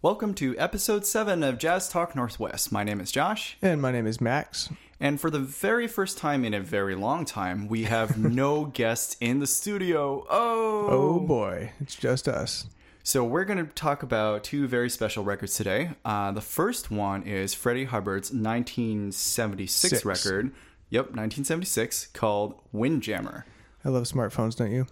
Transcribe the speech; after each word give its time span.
Welcome 0.00 0.34
to 0.34 0.56
episode 0.58 1.04
7 1.06 1.42
of 1.42 1.58
Jazz 1.58 1.88
Talk 1.88 2.14
Northwest. 2.14 2.70
My 2.70 2.84
name 2.84 3.00
is 3.00 3.10
Josh, 3.10 3.56
And 3.60 3.82
my 3.82 3.90
name 3.90 4.06
is 4.06 4.20
Max. 4.20 4.70
and 5.00 5.20
for 5.20 5.28
the 5.28 5.40
very 5.40 5.88
first 5.88 6.18
time 6.18 6.44
in 6.44 6.54
a 6.54 6.60
very 6.60 6.94
long 6.94 7.24
time, 7.24 7.66
we 7.68 7.84
have 7.84 8.16
no 8.16 8.64
guests 8.74 9.16
in 9.20 9.40
the 9.40 9.46
studio. 9.46 10.24
Oh! 10.30 10.86
Oh 10.88 11.20
boy, 11.20 11.72
it's 11.80 11.96
just 11.96 12.28
us. 12.28 12.66
So 13.02 13.24
we're 13.24 13.44
going 13.44 13.64
to 13.64 13.72
talk 13.72 14.02
about 14.02 14.44
two 14.44 14.68
very 14.68 14.88
special 14.90 15.24
records 15.24 15.56
today. 15.56 15.90
Uh, 16.04 16.30
the 16.30 16.42
first 16.42 16.90
one 16.90 17.22
is 17.24 17.54
Freddie 17.54 17.86
Hubbard's 17.86 18.30
1976 18.30 19.90
Six. 19.90 20.04
record. 20.04 20.52
Yep, 20.90 21.06
1976, 21.06 22.06
called 22.08 22.54
Windjammer. 22.72 23.44
I 23.84 23.88
love 23.88 24.04
smartphones, 24.04 24.56
don't 24.56 24.70
you? 24.70 24.86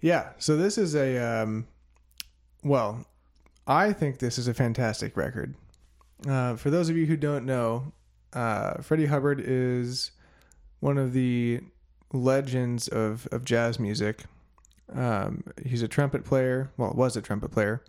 Yeah, 0.00 0.30
so 0.38 0.56
this 0.56 0.76
is 0.78 0.94
a 0.94 1.18
um 1.18 1.66
well, 2.62 3.06
I 3.68 3.92
think 3.92 4.18
this 4.18 4.38
is 4.38 4.48
a 4.48 4.54
fantastic 4.54 5.14
record. 5.14 5.54
Uh, 6.26 6.56
for 6.56 6.70
those 6.70 6.88
of 6.88 6.96
you 6.96 7.04
who 7.04 7.18
don't 7.18 7.44
know, 7.44 7.92
uh, 8.32 8.80
Freddie 8.80 9.06
Hubbard 9.06 9.42
is 9.44 10.10
one 10.80 10.96
of 10.96 11.12
the 11.12 11.60
legends 12.12 12.88
of, 12.88 13.28
of 13.30 13.44
jazz 13.44 13.78
music. 13.78 14.24
Um, 14.94 15.44
he's 15.66 15.82
a 15.82 15.88
trumpet 15.88 16.24
player. 16.24 16.70
Well, 16.78 16.92
was 16.94 17.14
a 17.14 17.22
trumpet 17.22 17.50
player. 17.50 17.84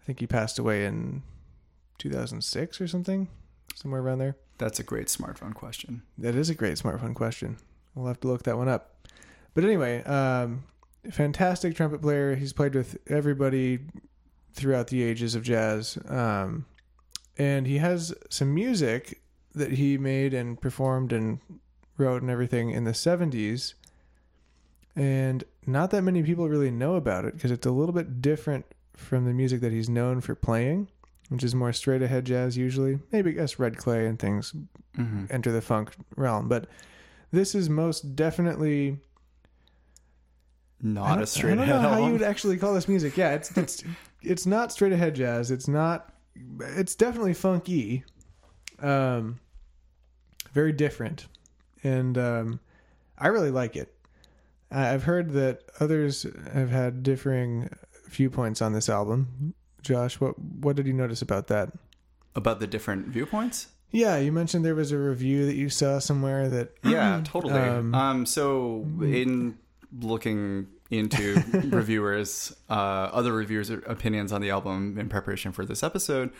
I 0.00 0.04
think 0.04 0.20
he 0.20 0.26
passed 0.28 0.60
away 0.60 0.84
in 0.84 1.22
2006 1.98 2.80
or 2.80 2.86
something, 2.86 3.26
somewhere 3.74 4.00
around 4.00 4.18
there. 4.18 4.36
That's 4.58 4.78
a 4.78 4.84
great 4.84 5.08
smartphone 5.08 5.52
question. 5.52 6.02
That 6.16 6.36
is 6.36 6.48
a 6.48 6.54
great 6.54 6.74
smartphone 6.74 7.14
question. 7.14 7.56
We'll 7.96 8.06
have 8.06 8.20
to 8.20 8.28
look 8.28 8.44
that 8.44 8.56
one 8.56 8.68
up. 8.68 9.08
But 9.54 9.64
anyway, 9.64 10.04
um, 10.04 10.62
fantastic 11.10 11.74
trumpet 11.74 12.02
player. 12.02 12.36
He's 12.36 12.52
played 12.52 12.76
with 12.76 12.98
everybody 13.08 13.80
throughout 14.52 14.88
the 14.88 15.02
ages 15.02 15.34
of 15.34 15.42
jazz. 15.42 15.98
Um, 16.08 16.66
and 17.38 17.66
he 17.66 17.78
has 17.78 18.14
some 18.30 18.54
music 18.54 19.20
that 19.54 19.72
he 19.72 19.98
made 19.98 20.34
and 20.34 20.60
performed 20.60 21.12
and 21.12 21.40
wrote 21.98 22.22
and 22.22 22.30
everything 22.30 22.70
in 22.70 22.84
the 22.84 22.92
70s. 22.92 23.74
And 24.94 25.44
not 25.66 25.90
that 25.90 26.02
many 26.02 26.22
people 26.22 26.48
really 26.48 26.70
know 26.70 26.96
about 26.96 27.24
it 27.24 27.34
because 27.34 27.50
it's 27.50 27.66
a 27.66 27.70
little 27.70 27.94
bit 27.94 28.20
different 28.20 28.66
from 28.94 29.24
the 29.24 29.32
music 29.32 29.60
that 29.62 29.72
he's 29.72 29.88
known 29.88 30.20
for 30.20 30.34
playing, 30.34 30.88
which 31.30 31.42
is 31.42 31.54
more 31.54 31.72
straight 31.72 32.02
ahead 32.02 32.26
jazz 32.26 32.56
usually. 32.56 32.98
Maybe 33.10 33.30
I 33.30 33.34
guess 33.34 33.58
Red 33.58 33.76
Clay 33.76 34.06
and 34.06 34.18
things 34.18 34.54
hmm 34.94 35.24
enter 35.30 35.50
the 35.50 35.62
funk 35.62 35.92
realm. 36.16 36.48
But 36.48 36.66
this 37.30 37.54
is 37.54 37.70
most 37.70 38.14
definitely 38.14 38.98
Not 40.82 41.22
a 41.22 41.26
straight 41.26 41.52
I 41.52 41.64
don't 41.64 41.68
know 41.68 41.78
how 41.78 42.06
you 42.06 42.12
would 42.12 42.22
actually 42.22 42.58
call 42.58 42.74
this 42.74 42.88
music. 42.88 43.16
Yeah, 43.16 43.32
it's 43.32 43.56
it's 43.56 43.84
it's 44.22 44.46
not 44.46 44.72
straight 44.72 44.92
ahead 44.92 45.14
jazz. 45.14 45.50
It's 45.50 45.68
not. 45.68 46.12
It's 46.60 46.94
definitely 46.94 47.34
funky. 47.34 48.04
Um, 48.80 49.38
very 50.52 50.72
different, 50.72 51.26
and 51.82 52.18
um, 52.18 52.60
I 53.18 53.28
really 53.28 53.50
like 53.50 53.76
it. 53.76 53.94
I've 54.70 55.04
heard 55.04 55.32
that 55.32 55.62
others 55.80 56.26
have 56.52 56.70
had 56.70 57.02
differing 57.02 57.70
viewpoints 58.08 58.62
on 58.62 58.72
this 58.72 58.88
album. 58.88 59.54
Josh, 59.82 60.20
what 60.20 60.38
what 60.38 60.76
did 60.76 60.86
you 60.86 60.92
notice 60.92 61.22
about 61.22 61.48
that? 61.48 61.72
About 62.34 62.60
the 62.60 62.66
different 62.66 63.08
viewpoints? 63.08 63.68
Yeah, 63.90 64.16
you 64.16 64.32
mentioned 64.32 64.64
there 64.64 64.74
was 64.74 64.90
a 64.90 64.98
review 64.98 65.44
that 65.44 65.54
you 65.54 65.68
saw 65.68 65.98
somewhere 65.98 66.48
that 66.48 66.72
Yeah, 66.82 67.20
totally. 67.24 67.52
Um, 67.60 67.94
Um, 67.94 68.26
so 68.26 68.86
in 69.00 69.58
looking 70.00 70.68
into 70.92 71.42
reviewers, 71.70 72.54
uh, 72.68 72.72
other 72.72 73.32
reviewers' 73.32 73.70
opinions 73.70 74.30
on 74.30 74.42
the 74.42 74.50
album 74.50 74.98
in 74.98 75.08
preparation 75.08 75.50
for 75.50 75.64
this 75.64 75.82
episode, 75.82 76.30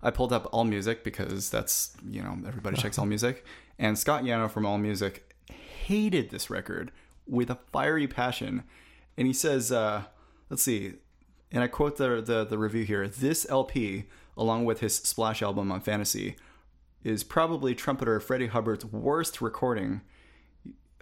I 0.00 0.10
pulled 0.12 0.32
up 0.32 0.48
All 0.52 0.64
Music 0.64 1.02
because 1.02 1.50
that's 1.50 1.96
you 2.08 2.22
know 2.22 2.38
everybody 2.46 2.76
checks 2.76 2.98
All 2.98 3.06
Music, 3.06 3.44
and 3.78 3.98
Scott 3.98 4.22
Yanow 4.22 4.48
from 4.48 4.64
All 4.64 4.78
Music 4.78 5.34
hated 5.50 6.30
this 6.30 6.48
record 6.48 6.92
with 7.26 7.50
a 7.50 7.58
fiery 7.72 8.06
passion, 8.06 8.62
and 9.18 9.26
he 9.26 9.32
says, 9.32 9.72
uh, 9.72 10.04
let's 10.50 10.62
see, 10.62 10.94
and 11.50 11.64
I 11.64 11.66
quote 11.66 11.96
the, 11.96 12.22
the 12.22 12.44
the 12.44 12.58
review 12.58 12.84
here: 12.84 13.08
"This 13.08 13.44
LP, 13.50 14.04
along 14.36 14.66
with 14.66 14.80
his 14.80 14.94
splash 14.94 15.42
album 15.42 15.72
on 15.72 15.80
Fantasy." 15.80 16.36
Is 17.04 17.22
probably 17.22 17.72
trumpeter 17.72 18.18
Freddie 18.18 18.48
Hubbard's 18.48 18.84
worst 18.84 19.40
recording. 19.40 20.00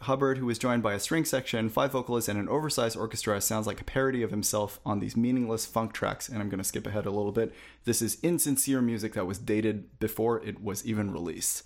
Hubbard, 0.04 0.38
who 0.38 0.46
was 0.46 0.58
joined 0.58 0.82
by 0.82 0.94
a 0.94 1.00
string 1.00 1.24
section, 1.24 1.68
five 1.68 1.92
vocalists, 1.92 2.28
and 2.28 2.38
an 2.38 2.48
oversized 2.48 2.96
orchestra, 2.96 3.40
sounds 3.40 3.66
like 3.66 3.80
a 3.80 3.84
parody 3.84 4.22
of 4.22 4.30
himself 4.30 4.80
on 4.84 5.00
these 5.00 5.16
meaningless 5.16 5.66
funk 5.66 5.92
tracks. 5.92 6.28
And 6.28 6.40
I'm 6.40 6.48
going 6.48 6.58
to 6.58 6.64
skip 6.64 6.86
ahead 6.86 7.06
a 7.06 7.10
little 7.10 7.32
bit. 7.32 7.54
This 7.84 8.00
is 8.00 8.18
insincere 8.22 8.80
music 8.80 9.14
that 9.14 9.26
was 9.26 9.38
dated 9.38 9.98
before 9.98 10.44
it 10.44 10.62
was 10.62 10.84
even 10.86 11.12
released. 11.12 11.62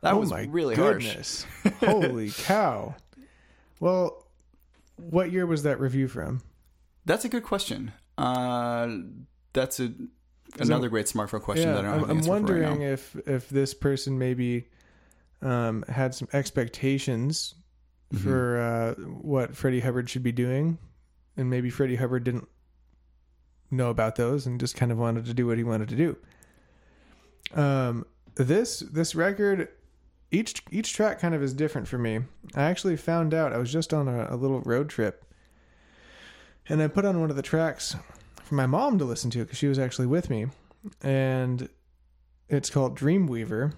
That 0.00 0.14
oh 0.14 0.18
was 0.18 0.32
really 0.48 0.76
harsh. 0.76 1.44
Holy 1.80 2.30
cow. 2.36 2.94
Well, 3.80 4.26
what 4.96 5.32
year 5.32 5.46
was 5.46 5.62
that 5.62 5.80
review 5.80 6.08
from? 6.08 6.42
That's 7.06 7.24
a 7.24 7.28
good 7.28 7.42
question. 7.42 7.92
Uh, 8.16 8.88
that's 9.52 9.80
a 9.80 9.92
another 10.58 10.88
great 10.88 11.06
smartphone 11.06 11.42
question 11.42 11.72
that 11.72 11.84
I 11.84 11.90
don't 11.90 11.92
I'm, 11.94 12.04
an 12.04 12.10
I'm 12.10 12.16
answer 12.18 12.26
for 12.28 12.32
right 12.32 12.42
wondering 12.42 12.80
now. 12.80 12.86
if 12.86 13.16
if 13.26 13.48
this 13.48 13.74
person 13.74 14.18
maybe 14.18 14.68
um, 15.44 15.84
had 15.88 16.14
some 16.14 16.26
expectations 16.32 17.54
Mm-hmm. 18.12 18.22
for 18.22 18.60
uh, 18.60 18.94
what 19.22 19.56
Freddie 19.56 19.80
Hubbard 19.80 20.08
should 20.08 20.22
be 20.22 20.30
doing, 20.30 20.78
and 21.36 21.50
maybe 21.50 21.68
Freddie 21.70 21.96
Hubbard 21.96 22.22
didn't 22.22 22.46
know 23.70 23.90
about 23.90 24.14
those 24.14 24.46
and 24.46 24.60
just 24.60 24.76
kind 24.76 24.92
of 24.92 24.98
wanted 24.98 25.24
to 25.24 25.34
do 25.34 25.46
what 25.48 25.56
he 25.58 25.64
wanted 25.64 25.88
to 25.88 25.96
do. 25.96 26.16
Um, 27.60 28.06
this 28.36 28.80
this 28.80 29.14
record, 29.14 29.68
each 30.30 30.62
each 30.70 30.92
track 30.92 31.18
kind 31.18 31.34
of 31.34 31.42
is 31.42 31.54
different 31.54 31.88
for 31.88 31.98
me. 31.98 32.20
I 32.54 32.64
actually 32.64 32.96
found 32.96 33.34
out 33.34 33.52
I 33.52 33.58
was 33.58 33.72
just 33.72 33.92
on 33.92 34.06
a, 34.06 34.28
a 34.30 34.36
little 34.36 34.60
road 34.60 34.90
trip, 34.90 35.24
and 36.68 36.80
I 36.82 36.86
put 36.86 37.04
on 37.06 37.20
one 37.20 37.30
of 37.30 37.36
the 37.36 37.42
tracks 37.42 37.96
for 38.44 38.54
my 38.54 38.66
mom 38.66 38.98
to 38.98 39.04
listen 39.04 39.30
to 39.30 39.38
because 39.38 39.58
she 39.58 39.66
was 39.66 39.78
actually 39.78 40.06
with 40.06 40.30
me, 40.30 40.46
and 41.02 41.68
it's 42.48 42.70
called 42.70 42.96
Dreamweaver. 42.96 43.72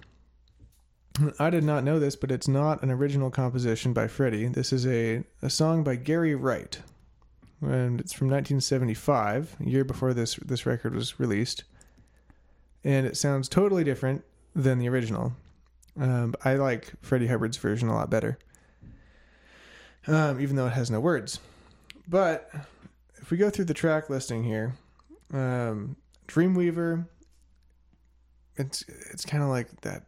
I 1.39 1.49
did 1.49 1.63
not 1.63 1.83
know 1.83 1.99
this, 1.99 2.15
but 2.15 2.31
it's 2.31 2.47
not 2.47 2.83
an 2.83 2.91
original 2.91 3.31
composition 3.31 3.93
by 3.93 4.07
Freddie. 4.07 4.47
This 4.47 4.71
is 4.71 4.85
a, 4.85 5.23
a 5.41 5.49
song 5.49 5.83
by 5.83 5.95
Gary 5.95 6.35
Wright, 6.35 6.79
and 7.61 7.99
it's 7.99 8.13
from 8.13 8.27
1975, 8.27 9.55
a 9.59 9.63
year 9.69 9.83
before 9.83 10.13
this 10.13 10.35
this 10.35 10.65
record 10.65 10.93
was 10.93 11.19
released, 11.19 11.63
and 12.83 13.07
it 13.07 13.17
sounds 13.17 13.49
totally 13.49 13.83
different 13.83 14.23
than 14.55 14.77
the 14.77 14.89
original. 14.89 15.33
Um, 15.99 16.35
I 16.45 16.55
like 16.55 16.93
Freddie 17.01 17.27
Hubbard's 17.27 17.57
version 17.57 17.89
a 17.89 17.95
lot 17.95 18.11
better, 18.11 18.37
um, 20.05 20.39
even 20.39 20.55
though 20.55 20.67
it 20.67 20.73
has 20.73 20.91
no 20.91 20.99
words. 20.99 21.39
But 22.07 22.51
if 23.15 23.31
we 23.31 23.37
go 23.37 23.49
through 23.49 23.65
the 23.65 23.73
track 23.73 24.09
listing 24.09 24.43
here, 24.43 24.75
um, 25.33 25.95
Dreamweaver, 26.27 27.07
it's 28.55 28.83
it's 29.11 29.25
kind 29.25 29.41
of 29.41 29.49
like 29.49 29.81
that 29.81 30.03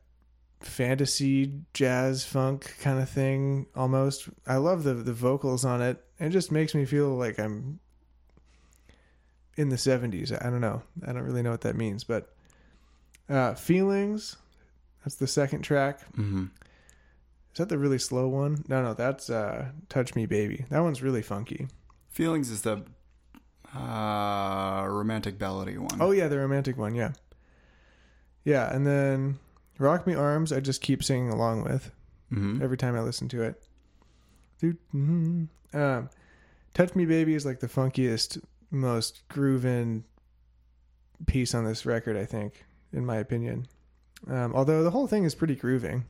fantasy 0.59 1.53
jazz 1.73 2.25
funk 2.25 2.75
kind 2.81 2.99
of 2.99 3.09
thing 3.09 3.67
almost. 3.75 4.29
I 4.45 4.57
love 4.57 4.83
the 4.83 4.93
the 4.93 5.13
vocals 5.13 5.63
on 5.65 5.81
it. 5.81 6.03
It 6.19 6.29
just 6.29 6.51
makes 6.51 6.75
me 6.75 6.85
feel 6.85 7.09
like 7.15 7.39
I'm 7.39 7.79
in 9.55 9.69
the 9.69 9.75
70s. 9.77 10.31
I 10.45 10.49
don't 10.49 10.61
know. 10.61 10.81
I 11.05 11.11
don't 11.13 11.23
really 11.23 11.41
know 11.41 11.51
what 11.51 11.61
that 11.61 11.75
means, 11.75 12.03
but 12.03 12.33
uh 13.29 13.53
Feelings, 13.55 14.37
that's 15.03 15.15
the 15.15 15.27
second 15.27 15.61
track. 15.61 16.01
hmm 16.15 16.45
Is 17.53 17.57
that 17.57 17.69
the 17.69 17.77
really 17.77 17.99
slow 17.99 18.27
one? 18.27 18.63
No, 18.67 18.83
no, 18.83 18.93
that's 18.93 19.29
uh 19.29 19.69
Touch 19.87 20.15
Me 20.15 20.25
Baby. 20.25 20.65
That 20.69 20.79
one's 20.83 21.01
really 21.01 21.21
funky. 21.21 21.67
Feelings 22.09 22.49
is 22.49 22.63
the 22.63 22.83
uh, 23.75 24.85
romantic 24.89 25.37
ballady 25.37 25.77
one. 25.77 26.01
Oh 26.01 26.11
yeah, 26.11 26.27
the 26.27 26.39
romantic 26.39 26.75
one, 26.77 26.95
yeah. 26.95 27.12
Yeah, 28.44 28.73
and 28.73 28.85
then 28.88 29.38
Rock 29.79 30.05
Me 30.05 30.13
Arms 30.13 30.51
I 30.51 30.59
just 30.59 30.81
keep 30.81 31.03
singing 31.03 31.29
along 31.31 31.63
with. 31.63 31.91
hmm 32.29 32.61
every 32.61 32.77
time 32.77 32.95
I 32.95 32.99
listen 33.01 33.27
to 33.29 33.41
it. 33.41 33.63
Mhm. 34.61 35.47
Um, 35.73 36.09
Touch 36.73 36.93
Me 36.95 37.05
Baby 37.05 37.33
is 37.35 37.45
like 37.45 37.59
the 37.59 37.67
funkiest, 37.67 38.41
most 38.71 39.27
grooving 39.29 40.03
piece 41.25 41.53
on 41.55 41.63
this 41.65 41.85
record, 41.85 42.15
I 42.17 42.25
think, 42.25 42.65
in 42.93 43.05
my 43.05 43.17
opinion. 43.17 43.67
Um, 44.27 44.53
although 44.53 44.83
the 44.83 44.91
whole 44.91 45.07
thing 45.07 45.23
is 45.23 45.33
pretty 45.35 45.55
grooving. 45.55 46.05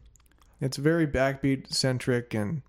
It's 0.59 0.77
very 0.77 1.07
backbeat 1.07 1.71
centric 1.71 2.33
and 2.33 2.63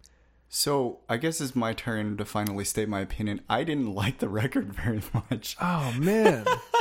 So 0.48 1.00
I 1.08 1.16
guess 1.16 1.40
it's 1.40 1.56
my 1.56 1.72
turn 1.72 2.16
to 2.18 2.24
finally 2.24 2.64
state 2.64 2.88
my 2.88 3.00
opinion. 3.00 3.40
I 3.48 3.64
didn't 3.64 3.94
like 3.94 4.18
the 4.18 4.28
record 4.28 4.72
very 4.84 5.02
much. 5.14 5.56
oh 5.60 5.92
man, 5.98 6.44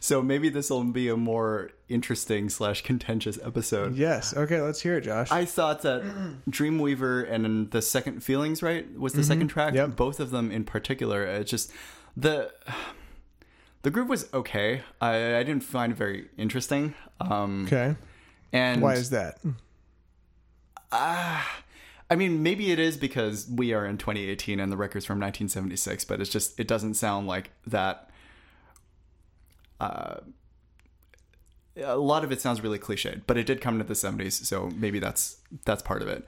So 0.00 0.22
maybe 0.22 0.48
this 0.48 0.70
will 0.70 0.84
be 0.84 1.08
a 1.08 1.16
more 1.16 1.70
interesting 1.88 2.48
slash 2.48 2.82
contentious 2.82 3.38
episode. 3.42 3.96
yes. 3.96 4.36
Okay, 4.36 4.60
let's 4.60 4.80
hear 4.80 4.96
it, 4.98 5.02
Josh. 5.02 5.30
I 5.30 5.44
thought 5.44 5.82
that 5.82 6.02
Dreamweaver 6.48 7.30
and 7.30 7.70
the 7.70 7.82
second 7.82 8.22
feelings, 8.22 8.62
right, 8.62 8.86
was 8.98 9.12
the 9.12 9.24
second 9.24 9.48
track. 9.48 9.74
Yep. 9.74 9.96
Both 9.96 10.20
of 10.20 10.30
them 10.30 10.50
in 10.50 10.64
particular. 10.64 11.24
It's 11.24 11.50
just 11.50 11.72
the 12.16 12.52
The 13.82 13.90
groove 13.90 14.08
was 14.08 14.28
okay. 14.34 14.82
I, 15.00 15.36
I 15.36 15.42
didn't 15.42 15.62
find 15.64 15.92
it 15.92 15.96
very 15.96 16.28
interesting. 16.36 16.94
Um, 17.20 17.64
Okay. 17.66 17.96
and 18.52 18.82
Why 18.82 18.94
is 18.94 19.10
that? 19.10 19.38
Ah, 20.92 21.62
I 22.10 22.16
mean, 22.16 22.42
maybe 22.42 22.72
it 22.72 22.78
is 22.78 22.96
because 22.96 23.48
we 23.48 23.72
are 23.72 23.86
in 23.86 23.96
2018 23.96 24.58
and 24.58 24.72
the 24.72 24.76
record's 24.76 25.06
from 25.06 25.20
1976, 25.20 26.04
but 26.04 26.20
it's 26.20 26.30
just 26.30 26.58
it 26.58 26.66
doesn't 26.66 26.94
sound 26.94 27.26
like 27.26 27.50
that. 27.66 28.09
Uh, 29.80 30.20
a 31.76 31.96
lot 31.96 32.24
of 32.24 32.32
it 32.32 32.40
sounds 32.40 32.60
really 32.60 32.78
cliched, 32.78 33.22
but 33.26 33.36
it 33.38 33.46
did 33.46 33.60
come 33.60 33.74
into 33.74 33.86
the 33.86 33.94
70s, 33.94 34.44
so 34.44 34.70
maybe 34.76 34.98
that's 34.98 35.38
that's 35.64 35.82
part 35.82 36.02
of 36.02 36.08
it. 36.08 36.26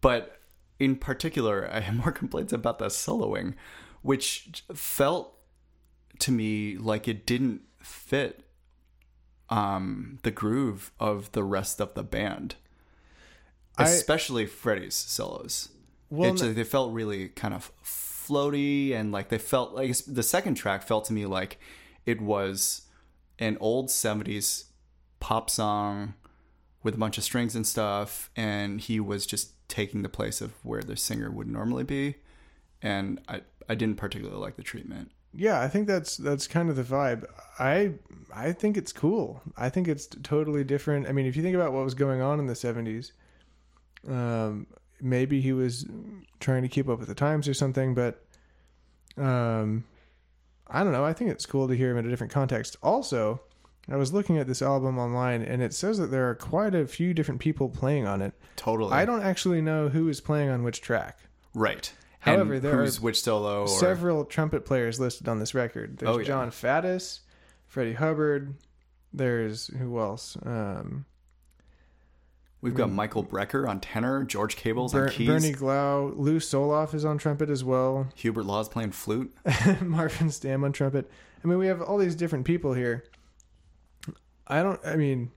But 0.00 0.38
in 0.78 0.96
particular, 0.96 1.68
I 1.72 1.80
have 1.80 1.94
more 1.96 2.12
complaints 2.12 2.52
about 2.52 2.78
the 2.78 2.86
soloing, 2.86 3.54
which 4.02 4.64
felt 4.74 5.36
to 6.18 6.32
me 6.32 6.76
like 6.76 7.08
it 7.08 7.24
didn't 7.26 7.62
fit 7.80 8.44
um, 9.48 10.18
the 10.22 10.30
groove 10.30 10.92
of 11.00 11.32
the 11.32 11.42
rest 11.42 11.80
of 11.80 11.94
the 11.94 12.02
band 12.02 12.56
I- 13.78 13.84
especially 13.84 14.46
Freddie's 14.46 14.94
solos. 14.94 15.70
Well, 16.10 16.34
It 16.42 16.54
they 16.54 16.64
felt 16.64 16.92
really 16.92 17.28
kind 17.28 17.54
of 17.54 17.70
floaty 17.84 18.92
and 18.92 19.12
like 19.12 19.28
they 19.28 19.38
felt 19.38 19.72
like 19.74 19.96
the 20.06 20.22
second 20.24 20.56
track 20.56 20.82
felt 20.82 21.04
to 21.06 21.12
me 21.12 21.24
like 21.24 21.58
it 22.04 22.20
was 22.20 22.82
an 23.40 23.56
old 23.60 23.88
70s 23.88 24.64
pop 25.18 25.50
song 25.50 26.14
with 26.82 26.94
a 26.94 26.98
bunch 26.98 27.18
of 27.18 27.24
strings 27.24 27.56
and 27.56 27.66
stuff 27.66 28.30
and 28.36 28.80
he 28.80 29.00
was 29.00 29.26
just 29.26 29.52
taking 29.68 30.02
the 30.02 30.08
place 30.08 30.40
of 30.40 30.52
where 30.64 30.82
the 30.82 30.96
singer 30.96 31.30
would 31.30 31.48
normally 31.48 31.84
be 31.84 32.14
and 32.82 33.20
I 33.28 33.42
I 33.68 33.74
didn't 33.76 33.96
particularly 33.96 34.40
like 34.40 34.56
the 34.56 34.64
treatment. 34.64 35.12
Yeah, 35.32 35.60
I 35.60 35.68
think 35.68 35.86
that's 35.86 36.16
that's 36.16 36.48
kind 36.48 36.68
of 36.68 36.76
the 36.76 36.82
vibe. 36.82 37.24
I 37.58 37.92
I 38.34 38.52
think 38.52 38.76
it's 38.76 38.92
cool. 38.92 39.40
I 39.56 39.68
think 39.68 39.86
it's 39.86 40.06
totally 40.06 40.64
different. 40.64 41.06
I 41.06 41.12
mean, 41.12 41.26
if 41.26 41.36
you 41.36 41.42
think 41.42 41.54
about 41.54 41.72
what 41.72 41.84
was 41.84 41.94
going 41.94 42.20
on 42.20 42.40
in 42.40 42.46
the 42.46 42.54
'70s, 42.54 43.12
um, 44.08 44.66
maybe 45.00 45.40
he 45.40 45.52
was 45.52 45.86
trying 46.40 46.62
to 46.62 46.68
keep 46.68 46.88
up 46.88 46.98
with 46.98 47.08
the 47.08 47.14
times 47.14 47.46
or 47.46 47.54
something. 47.54 47.94
But 47.94 48.24
um, 49.16 49.84
I 50.70 50.82
don't 50.84 50.92
know. 50.92 51.04
I 51.04 51.12
think 51.12 51.30
it's 51.30 51.46
cool 51.46 51.68
to 51.68 51.74
hear 51.74 51.90
him 51.90 51.98
in 51.98 52.06
a 52.06 52.08
different 52.10 52.32
context. 52.32 52.76
Also, 52.82 53.40
I 53.88 53.96
was 53.96 54.12
looking 54.12 54.38
at 54.38 54.46
this 54.46 54.62
album 54.62 54.98
online, 54.98 55.42
and 55.42 55.62
it 55.62 55.74
says 55.74 55.98
that 55.98 56.10
there 56.10 56.28
are 56.30 56.34
quite 56.34 56.74
a 56.74 56.86
few 56.86 57.12
different 57.12 57.40
people 57.40 57.68
playing 57.68 58.06
on 58.06 58.22
it. 58.22 58.32
Totally. 58.56 58.92
I 58.92 59.04
don't 59.04 59.22
actually 59.22 59.60
know 59.60 59.88
who 59.88 60.08
is 60.08 60.20
playing 60.20 60.48
on 60.48 60.62
which 60.62 60.80
track. 60.80 61.18
right. 61.54 61.92
However, 62.20 62.52
and 62.54 62.62
there 62.62 62.76
who's 62.76 62.98
are 62.98 63.00
which 63.00 63.22
solo 63.22 63.62
or 63.62 63.68
several 63.68 64.26
trumpet 64.26 64.66
players 64.66 65.00
listed 65.00 65.26
on 65.26 65.38
this 65.38 65.54
record. 65.54 65.96
There's 65.96 66.10
Oh, 66.16 66.18
yeah. 66.18 66.26
Jon 66.26 66.50
Faddis, 66.50 67.20
Freddie 67.66 67.94
Hubbard. 67.94 68.56
There's 69.10 69.68
who 69.68 69.98
else? 69.98 70.36
Um, 70.44 71.06
We've 72.62 72.74
got 72.74 72.90
Michael 72.90 73.24
Brecker 73.24 73.66
on 73.68 73.80
tenor, 73.80 74.22
George 74.24 74.54
Cables 74.56 74.94
on 74.94 75.08
keys, 75.08 75.26
Bernie 75.26 75.52
Glow, 75.52 76.12
Lou 76.14 76.38
Soloff 76.38 76.92
is 76.92 77.04
on 77.06 77.16
trumpet 77.16 77.48
as 77.48 77.64
well. 77.64 78.08
Hubert 78.16 78.44
Laws 78.44 78.68
playing 78.68 78.92
flute. 78.92 79.34
Marvin 79.80 80.28
Stamm 80.28 80.64
on 80.64 80.72
trumpet. 80.72 81.10
I 81.42 81.48
mean, 81.48 81.56
we 81.58 81.68
have 81.68 81.80
all 81.80 81.96
these 81.96 82.14
different 82.14 82.44
people 82.44 82.74
here. 82.74 83.04
I 84.46 84.62
don't. 84.62 84.80
I 84.84 84.96
mean, 84.96 85.30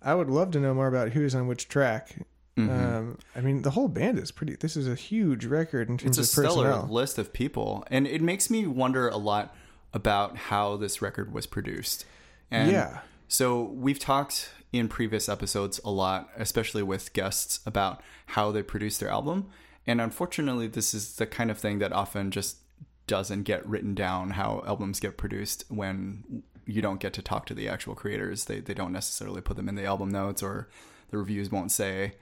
I 0.00 0.14
would 0.14 0.30
love 0.30 0.50
to 0.52 0.58
know 0.60 0.74
more 0.74 0.88
about 0.88 1.10
who's 1.10 1.34
on 1.34 1.46
which 1.46 1.68
track. 1.68 2.16
Mm-hmm. 2.56 2.70
Um, 2.70 3.18
I 3.36 3.40
mean, 3.40 3.62
the 3.62 3.70
whole 3.70 3.88
band 3.88 4.18
is 4.18 4.30
pretty. 4.32 4.56
This 4.56 4.76
is 4.76 4.88
a 4.88 4.94
huge 4.94 5.44
record 5.44 5.88
in 5.88 5.96
terms 5.98 6.18
It's 6.18 6.36
a 6.36 6.42
of 6.42 6.46
stellar 6.50 6.70
personnel. 6.72 6.92
list 6.92 7.18
of 7.18 7.32
people, 7.32 7.84
and 7.90 8.06
it 8.06 8.20
makes 8.20 8.50
me 8.50 8.66
wonder 8.66 9.08
a 9.08 9.16
lot 9.16 9.54
about 9.94 10.36
how 10.36 10.76
this 10.76 11.00
record 11.00 11.32
was 11.32 11.46
produced. 11.46 12.04
And 12.50 12.70
Yeah. 12.70 13.00
So 13.28 13.62
we've 13.62 13.98
talked 13.98 14.50
in 14.72 14.88
previous 14.88 15.28
episodes 15.28 15.80
a 15.84 15.90
lot, 15.90 16.30
especially 16.36 16.82
with 16.82 17.12
guests, 17.12 17.60
about 17.66 18.02
how 18.26 18.50
they 18.50 18.62
produce 18.62 18.98
their 18.98 19.10
album. 19.10 19.48
And 19.86 20.00
unfortunately, 20.00 20.66
this 20.66 20.94
is 20.94 21.16
the 21.16 21.26
kind 21.26 21.50
of 21.50 21.58
thing 21.58 21.78
that 21.80 21.92
often 21.92 22.30
just 22.30 22.58
doesn't 23.06 23.42
get 23.42 23.66
written 23.68 23.94
down 23.94 24.30
how 24.30 24.62
albums 24.66 25.00
get 25.00 25.16
produced 25.16 25.64
when 25.68 26.42
you 26.64 26.80
don't 26.80 27.00
get 27.00 27.12
to 27.12 27.22
talk 27.22 27.46
to 27.46 27.54
the 27.54 27.68
actual 27.68 27.94
creators. 27.94 28.44
They, 28.44 28.60
they 28.60 28.74
don't 28.74 28.92
necessarily 28.92 29.40
put 29.40 29.56
them 29.56 29.68
in 29.68 29.74
the 29.74 29.84
album 29.84 30.10
notes 30.10 30.42
or 30.42 30.68
the 31.10 31.18
reviews 31.18 31.50
won't 31.50 31.72
say. 31.72 32.14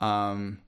Um, 0.00 0.58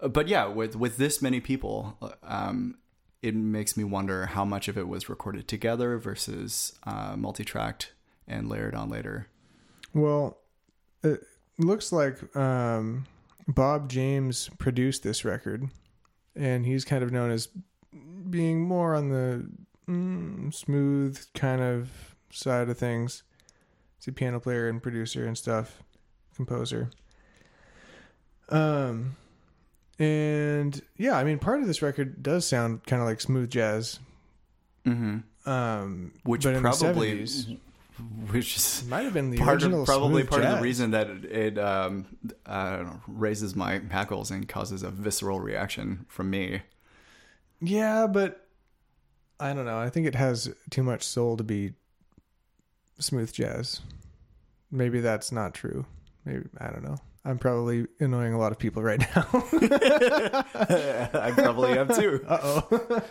but 0.00 0.28
yeah, 0.28 0.46
with, 0.46 0.76
with 0.76 0.96
this 0.96 1.20
many 1.20 1.40
people, 1.40 1.98
um, 2.22 2.76
it 3.20 3.34
makes 3.34 3.76
me 3.76 3.84
wonder 3.84 4.26
how 4.26 4.44
much 4.44 4.68
of 4.68 4.78
it 4.78 4.88
was 4.88 5.08
recorded 5.08 5.46
together 5.48 5.98
versus 5.98 6.78
uh, 6.84 7.14
multi-tracked 7.16 7.92
and 8.26 8.48
layered 8.48 8.74
on 8.74 8.88
later. 8.88 9.26
Well, 9.92 10.38
it 11.02 11.22
looks 11.58 11.92
like 11.92 12.34
um, 12.36 13.06
Bob 13.46 13.88
James 13.88 14.50
produced 14.58 15.02
this 15.02 15.24
record, 15.24 15.68
and 16.34 16.66
he's 16.66 16.84
kind 16.84 17.02
of 17.02 17.12
known 17.12 17.30
as 17.30 17.48
being 18.28 18.62
more 18.62 18.94
on 18.94 19.10
the 19.10 19.46
mm, 19.88 20.54
smooth 20.54 21.20
kind 21.34 21.60
of 21.60 22.14
side 22.30 22.68
of 22.68 22.78
things. 22.78 23.22
He's 23.98 24.08
a 24.08 24.12
piano 24.12 24.40
player 24.40 24.68
and 24.68 24.82
producer 24.82 25.26
and 25.26 25.36
stuff, 25.36 25.82
composer. 26.34 26.90
Um, 28.48 29.16
and 29.98 30.80
yeah, 30.96 31.16
I 31.16 31.24
mean, 31.24 31.38
part 31.38 31.60
of 31.60 31.66
this 31.66 31.82
record 31.82 32.22
does 32.22 32.46
sound 32.46 32.84
kind 32.86 33.02
of 33.02 33.08
like 33.08 33.20
smooth 33.20 33.50
jazz. 33.50 33.98
Mm-hmm. 34.86 35.50
Um, 35.50 36.12
Which 36.24 36.42
probably, 36.42 37.22
70s, 37.22 37.58
which 38.30 38.56
is 38.56 38.84
might 38.88 39.04
have 39.04 39.14
been 39.14 39.30
the 39.30 39.38
part 39.38 39.56
original 39.56 39.82
of, 39.82 39.86
probably 39.86 40.24
part 40.24 40.44
of 40.44 40.56
the 40.56 40.62
reason 40.62 40.92
that 40.92 41.08
it, 41.10 41.24
it 41.24 41.58
um, 41.58 42.06
I 42.46 42.76
don't 42.76 42.86
know, 42.86 43.00
raises 43.06 43.54
my 43.56 43.80
hackles 43.90 44.30
and 44.30 44.48
causes 44.48 44.82
a 44.82 44.90
visceral 44.90 45.40
reaction 45.40 46.06
from 46.08 46.30
me. 46.30 46.62
Yeah, 47.60 48.06
but 48.06 48.46
I 49.38 49.52
don't 49.52 49.64
know. 49.64 49.78
I 49.78 49.90
think 49.90 50.06
it 50.06 50.14
has 50.14 50.52
too 50.70 50.82
much 50.82 51.02
soul 51.02 51.36
to 51.36 51.44
be 51.44 51.74
smooth 52.98 53.32
jazz. 53.32 53.80
Maybe 54.70 55.00
that's 55.00 55.32
not 55.32 55.54
true. 55.54 55.86
Maybe 56.24 56.44
I 56.58 56.70
don't 56.70 56.84
know. 56.84 56.96
I'm 57.24 57.38
probably 57.38 57.86
annoying 57.98 58.32
a 58.32 58.38
lot 58.38 58.52
of 58.52 58.58
people 58.58 58.82
right 58.82 59.00
now. 59.00 59.26
I 61.14 61.32
probably 61.34 61.78
am 61.78 61.88
too. 61.88 62.24
uh 62.26 62.62
oh. 62.70 63.02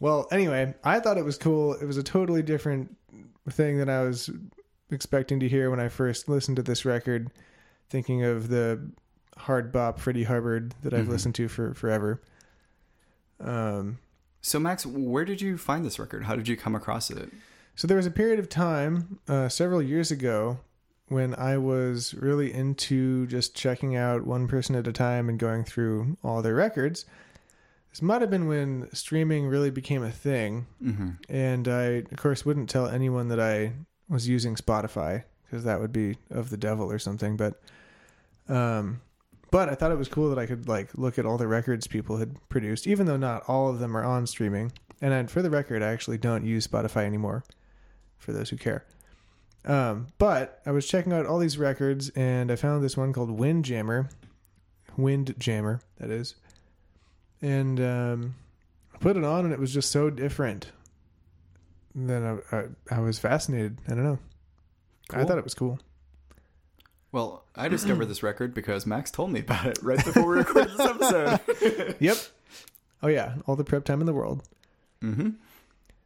well, 0.00 0.28
anyway, 0.30 0.74
I 0.84 1.00
thought 1.00 1.16
it 1.16 1.24
was 1.24 1.38
cool. 1.38 1.74
It 1.74 1.86
was 1.86 1.96
a 1.96 2.02
totally 2.02 2.42
different 2.42 2.94
thing 3.50 3.78
that 3.78 3.88
I 3.88 4.02
was 4.02 4.30
expecting 4.90 5.40
to 5.40 5.48
hear 5.48 5.70
when 5.70 5.80
I 5.80 5.88
first 5.88 6.28
listened 6.28 6.56
to 6.56 6.62
this 6.62 6.84
record, 6.84 7.30
thinking 7.90 8.22
of 8.24 8.48
the 8.48 8.90
hard 9.36 9.72
bop 9.72 9.98
Freddie 9.98 10.24
Hubbard 10.24 10.74
that 10.82 10.94
I've 10.94 11.06
Mhm. 11.06 11.10
listened 11.10 11.34
to 11.36 11.48
for 11.48 11.74
forever. 11.74 12.20
Um, 13.40 13.98
So 14.40 14.58
Max, 14.60 14.84
where 14.84 15.24
did 15.24 15.40
you 15.40 15.56
find 15.56 15.84
this 15.86 15.98
record? 15.98 16.24
How 16.24 16.36
did 16.36 16.48
you 16.48 16.56
come 16.56 16.74
across 16.74 17.10
it? 17.10 17.30
So 17.76 17.86
there 17.88 17.96
was 17.96 18.06
a 18.06 18.10
period 18.10 18.38
of 18.38 18.48
time 18.48 19.18
uh, 19.26 19.48
several 19.48 19.80
years 19.82 20.10
ago 20.10 20.58
when 21.08 21.34
I 21.34 21.56
was 21.58 22.14
really 22.14 22.52
into 22.52 23.26
just 23.26 23.54
checking 23.54 23.96
out 23.96 24.26
one 24.26 24.46
person 24.46 24.74
at 24.76 24.86
a 24.86 24.92
time 24.92 25.28
and 25.30 25.38
going 25.38 25.64
through 25.64 26.16
all 26.22 26.42
their 26.42 26.54
records. 26.54 27.04
This 27.94 28.02
might 28.02 28.22
have 28.22 28.30
been 28.30 28.48
when 28.48 28.88
streaming 28.92 29.46
really 29.46 29.70
became 29.70 30.02
a 30.02 30.10
thing, 30.10 30.66
Mm-hmm. 30.82 31.10
and 31.28 31.68
I, 31.68 31.82
of 32.10 32.16
course, 32.16 32.44
wouldn't 32.44 32.68
tell 32.68 32.88
anyone 32.88 33.28
that 33.28 33.38
I 33.38 33.74
was 34.08 34.26
using 34.28 34.56
Spotify 34.56 35.22
because 35.44 35.62
that 35.62 35.78
would 35.78 35.92
be 35.92 36.16
of 36.28 36.50
the 36.50 36.56
devil 36.56 36.90
or 36.90 36.98
something. 36.98 37.36
But, 37.36 37.60
um, 38.48 39.00
but 39.52 39.68
I 39.68 39.76
thought 39.76 39.92
it 39.92 39.98
was 39.98 40.08
cool 40.08 40.28
that 40.30 40.40
I 40.40 40.46
could 40.46 40.66
like 40.66 40.90
look 40.98 41.20
at 41.20 41.24
all 41.24 41.38
the 41.38 41.46
records 41.46 41.86
people 41.86 42.16
had 42.16 42.36
produced, 42.48 42.88
even 42.88 43.06
though 43.06 43.16
not 43.16 43.44
all 43.46 43.68
of 43.70 43.78
them 43.78 43.96
are 43.96 44.02
on 44.02 44.26
streaming. 44.26 44.72
And 45.00 45.12
then 45.12 45.28
for 45.28 45.40
the 45.40 45.50
record, 45.50 45.80
I 45.80 45.92
actually 45.92 46.18
don't 46.18 46.44
use 46.44 46.66
Spotify 46.66 47.04
anymore. 47.04 47.44
For 48.18 48.32
those 48.32 48.50
who 48.50 48.56
care. 48.56 48.84
Um, 49.66 50.08
but 50.18 50.60
I 50.66 50.72
was 50.72 50.88
checking 50.88 51.12
out 51.12 51.26
all 51.26 51.38
these 51.38 51.58
records 51.58 52.08
and 52.16 52.50
I 52.50 52.56
found 52.56 52.82
this 52.82 52.96
one 52.96 53.12
called 53.12 53.30
Windjammer. 53.30 54.08
Windjammer, 54.96 55.80
that 55.98 56.10
is. 56.10 56.34
And 57.44 57.78
um, 57.78 58.34
I 58.94 58.98
put 58.98 59.18
it 59.18 59.24
on 59.24 59.44
and 59.44 59.52
it 59.52 59.60
was 59.60 59.72
just 59.72 59.90
so 59.90 60.08
different. 60.08 60.72
And 61.94 62.08
then 62.08 62.40
I, 62.50 62.56
I, 62.56 62.64
I 62.90 63.00
was 63.00 63.18
fascinated. 63.18 63.78
I 63.86 63.90
don't 63.90 64.04
know. 64.04 64.18
I 65.12 65.24
thought 65.24 65.36
it 65.36 65.44
was 65.44 65.52
cool. 65.54 65.78
Well, 67.12 67.44
I 67.54 67.68
discovered 67.68 68.06
this 68.06 68.22
record 68.22 68.54
because 68.54 68.86
Max 68.86 69.10
told 69.10 69.30
me 69.30 69.40
about 69.40 69.66
it 69.66 69.78
right 69.82 70.02
before 70.02 70.26
we 70.26 70.38
recorded 70.38 70.70
this 70.72 70.80
episode. 70.80 71.96
Yep. 72.00 72.16
Oh, 73.02 73.08
yeah. 73.08 73.34
All 73.46 73.56
the 73.56 73.64
prep 73.64 73.84
time 73.84 74.00
in 74.00 74.06
the 74.06 74.14
world. 74.14 74.42
mm-hmm. 75.02 75.30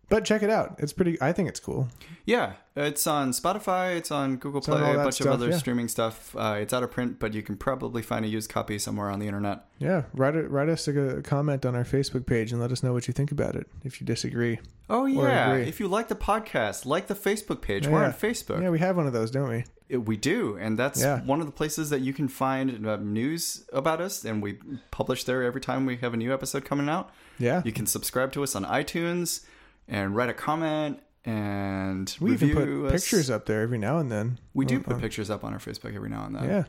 But 0.09 0.25
check 0.25 0.43
it 0.43 0.51
out. 0.51 0.77
It's 0.79 0.93
pretty. 0.93 1.21
I 1.21 1.33
think 1.33 1.49
it's 1.49 1.61
cool. 1.61 1.89
Yeah, 2.25 2.55
it's 2.77 3.07
on 3.07 3.33
Spotify. 3.33 3.97
It's 3.97 4.11
on 4.11 4.37
Google 4.37 4.61
Play. 4.61 4.79
A 4.93 4.97
bunch 4.97 5.15
stuff, 5.17 5.27
of 5.29 5.33
other 5.35 5.51
yeah. 5.51 5.57
streaming 5.59 5.89
stuff. 5.89 6.35
Uh, 6.37 6.57
it's 6.61 6.73
out 6.73 6.83
of 6.83 6.91
print, 6.91 7.19
but 7.19 7.35
you 7.35 7.43
can 7.43 7.57
probably 7.57 8.03
find 8.03 8.25
a 8.25 8.29
used 8.29 8.51
copy 8.51 8.79
somewhere 8.79 9.11
on 9.11 9.19
the 9.19 9.27
internet. 9.27 9.65
Yeah, 9.79 10.05
write 10.15 10.35
it. 10.37 10.51
Write 10.51 10.69
us 10.69 10.89
a 10.89 11.23
comment 11.23 11.65
on 11.67 11.75
our 11.75 11.85
Facebook 11.85 12.27
page 12.27 12.53
and 12.53 12.61
let 12.61 12.73
us 12.73 12.83
know 12.83 12.93
what 12.93 13.07
you 13.09 13.13
think 13.15 13.33
about 13.33 13.55
it. 13.57 13.67
If 13.85 14.01
you 14.01 14.07
disagree, 14.07 14.59
Oh 14.91 15.05
yeah! 15.05 15.55
If 15.55 15.81
you 15.81 15.89
like 15.89 16.09
the 16.09 16.15
podcast, 16.17 16.87
like 16.87 17.07
the 17.09 17.15
Facebook 17.15 17.61
page. 17.61 17.87
We're 17.87 18.01
Yeah. 18.01 18.07
on 18.07 18.13
Facebook. 18.15 18.63
yeah, 18.63 18.71
we 18.71 18.79
have 18.79 18.97
one 18.97 19.07
of 19.07 19.13
those, 19.13 19.31
don't 19.31 19.49
we? 19.49 19.65
It- 19.89 20.07
we 20.07 20.17
do, 20.17 20.57
and 20.59 20.79
that's 20.79 21.01
Yeah. 21.01 21.23
one 21.25 21.41
of 21.41 21.47
the 21.47 21.53
places 21.53 21.91
that 21.91 22.01
you 22.01 22.13
can 22.13 22.29
find 22.29 22.87
uh, 22.87 22.97
news 22.97 23.65
about 23.73 24.01
us, 24.01 24.25
and 24.25 24.43
we 24.43 24.59
publish 24.91 25.25
there 25.25 25.43
every 25.43 25.61
time 25.61 25.85
we 25.87 25.97
have 25.99 26.15
a 26.15 26.17
new 26.17 26.33
episode 26.33 26.65
coming 26.65 26.89
out. 26.89 27.11
Yeah, 27.39 27.63
You 27.65 27.73
can 27.73 27.87
subscribe 27.87 28.33
to 28.33 28.43
us 28.43 28.57
on 28.57 28.65
iTunes 28.65 29.45
and 29.89 30.15
write 30.15 30.29
a 30.29 30.35
comment 30.35 31.01
and 31.25 32.17
we 32.21 32.33
even 32.33 32.55
put 32.55 32.69
us. 32.87 32.93
pictures 32.93 33.29
up 33.31 33.47
there 33.47 33.63
every 33.63 33.79
now 33.79 33.99
and 33.99 34.11
then. 34.11 34.39
We 34.55 34.65
do 34.65 34.79
Uh, 34.79 34.83
put 34.83 34.97
uh, 34.97 34.99
pictures 35.01 35.31
up 35.31 35.43
on 35.45 35.53
our 35.53 35.59
Facebook 35.59 35.95
every 35.95 36.09
now 36.09 36.25
and 36.25 36.35
then. 36.37 36.45
Yeah. 36.45 36.65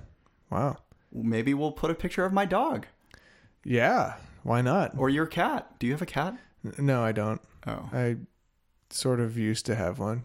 Wow. 0.50 0.78
Maybe 1.12 1.54
we'll 1.54 1.72
put 1.72 1.92
a 1.92 1.96
picture 1.96 2.26
of 2.26 2.34
my 2.34 2.46
dog 2.46 2.88
Yeah. 3.64 4.16
Why 4.44 4.62
not? 4.62 4.98
or 4.98 5.10
your 5.10 5.26
cat. 5.28 5.78
Do 5.80 5.86
you 5.88 5.94
have 5.94 6.02
a 6.02 6.06
cat? 6.08 6.36
No, 6.78 7.04
I 7.04 7.12
don't. 7.12 7.42
Oh, 7.68 7.90
I 7.94 8.18
sort 8.90 9.20
of 9.20 9.38
used 9.38 9.66
to 9.68 9.76
have 9.76 10.00
one. 10.00 10.24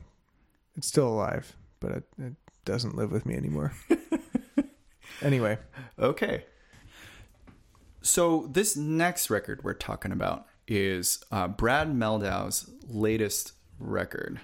It's 0.76 0.88
still 0.88 1.08
alive, 1.08 1.56
but 1.80 1.90
it, 1.92 2.04
it 2.18 2.32
doesn't 2.64 2.96
live 2.96 3.12
with 3.12 3.26
me 3.26 3.34
anymore. 3.34 3.72
anyway, 5.22 5.58
okay. 5.98 6.44
So 8.02 8.48
this 8.50 8.76
next 8.76 9.30
record 9.30 9.62
we're 9.64 9.74
talking 9.74 10.12
about 10.12 10.46
is 10.66 11.22
uh, 11.30 11.48
Brad 11.48 11.88
Mehldau's 11.94 12.70
latest 12.88 13.52
record, 13.78 14.40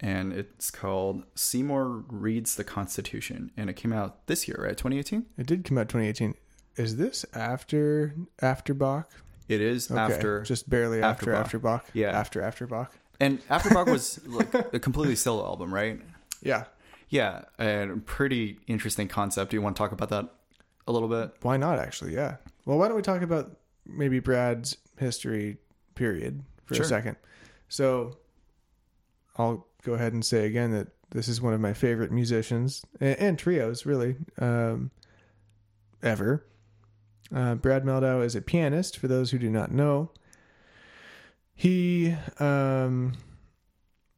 and 0.00 0.32
it's 0.32 0.70
called 0.70 1.24
Seymour 1.34 2.04
Reads 2.08 2.56
the 2.56 2.64
Constitution, 2.64 3.50
and 3.56 3.70
it 3.70 3.74
came 3.74 3.92
out 3.92 4.26
this 4.26 4.46
year, 4.48 4.58
right? 4.60 4.76
2018. 4.76 5.26
it 5.38 5.46
did 5.46 5.64
come 5.64 5.78
out 5.78 5.88
2018. 5.88 6.34
Is 6.76 6.96
this 6.96 7.24
after 7.34 8.14
after 8.40 8.72
Bach? 8.74 9.10
It 9.48 9.60
is 9.60 9.90
Okay, 9.90 10.00
after 10.00 10.42
just 10.42 10.70
barely 10.70 11.02
after 11.02 11.32
after 11.32 11.32
Bach. 11.32 11.44
after 11.44 11.58
Bach. 11.58 11.86
Yeah. 11.92 12.08
after 12.18 12.40
after 12.42 12.66
Bach. 12.66 12.94
And 13.20 13.40
After 13.50 13.70
Bach 13.70 13.86
was 13.86 14.20
like 14.26 14.52
a 14.74 14.80
completely 14.80 15.14
solo 15.16 15.44
album, 15.44 15.72
right? 15.72 16.00
Yeah. 16.42 16.64
Yeah, 17.08 17.42
and 17.58 18.04
pretty 18.06 18.58
interesting 18.66 19.06
concept. 19.06 19.50
Do 19.50 19.56
you 19.56 19.62
want 19.62 19.76
to 19.76 19.78
talk 19.80 19.92
about 19.92 20.08
that 20.08 20.28
a 20.88 20.92
little 20.92 21.08
bit? 21.08 21.30
Why 21.42 21.56
not? 21.58 21.78
Actually, 21.78 22.14
yeah. 22.14 22.36
Well, 22.64 22.78
why 22.78 22.88
don't 22.88 22.96
we 22.96 23.02
talk 23.02 23.20
about 23.22 23.54
maybe 23.86 24.18
Brad's 24.18 24.76
history 24.98 25.58
period 25.94 26.42
for 26.64 26.74
Sure. 26.74 26.84
a 26.84 26.88
second? 26.88 27.16
So, 27.68 28.18
I'll 29.36 29.66
go 29.82 29.94
ahead 29.94 30.12
and 30.12 30.24
say 30.24 30.46
again 30.46 30.72
that 30.72 30.88
this 31.10 31.28
is 31.28 31.40
one 31.40 31.52
of 31.54 31.60
my 31.60 31.72
favorite 31.72 32.10
musicians 32.12 32.82
and, 33.00 33.18
and 33.18 33.38
trios, 33.38 33.86
really, 33.86 34.16
um, 34.38 34.90
ever. 36.02 36.44
Uh, 37.34 37.54
Brad 37.54 37.84
Mehldau 37.84 38.24
is 38.24 38.34
a 38.34 38.42
pianist. 38.42 38.98
For 38.98 39.08
those 39.08 39.30
who 39.30 39.38
do 39.38 39.48
not 39.48 39.72
know, 39.72 40.10
he 41.54 42.14
um, 42.38 43.14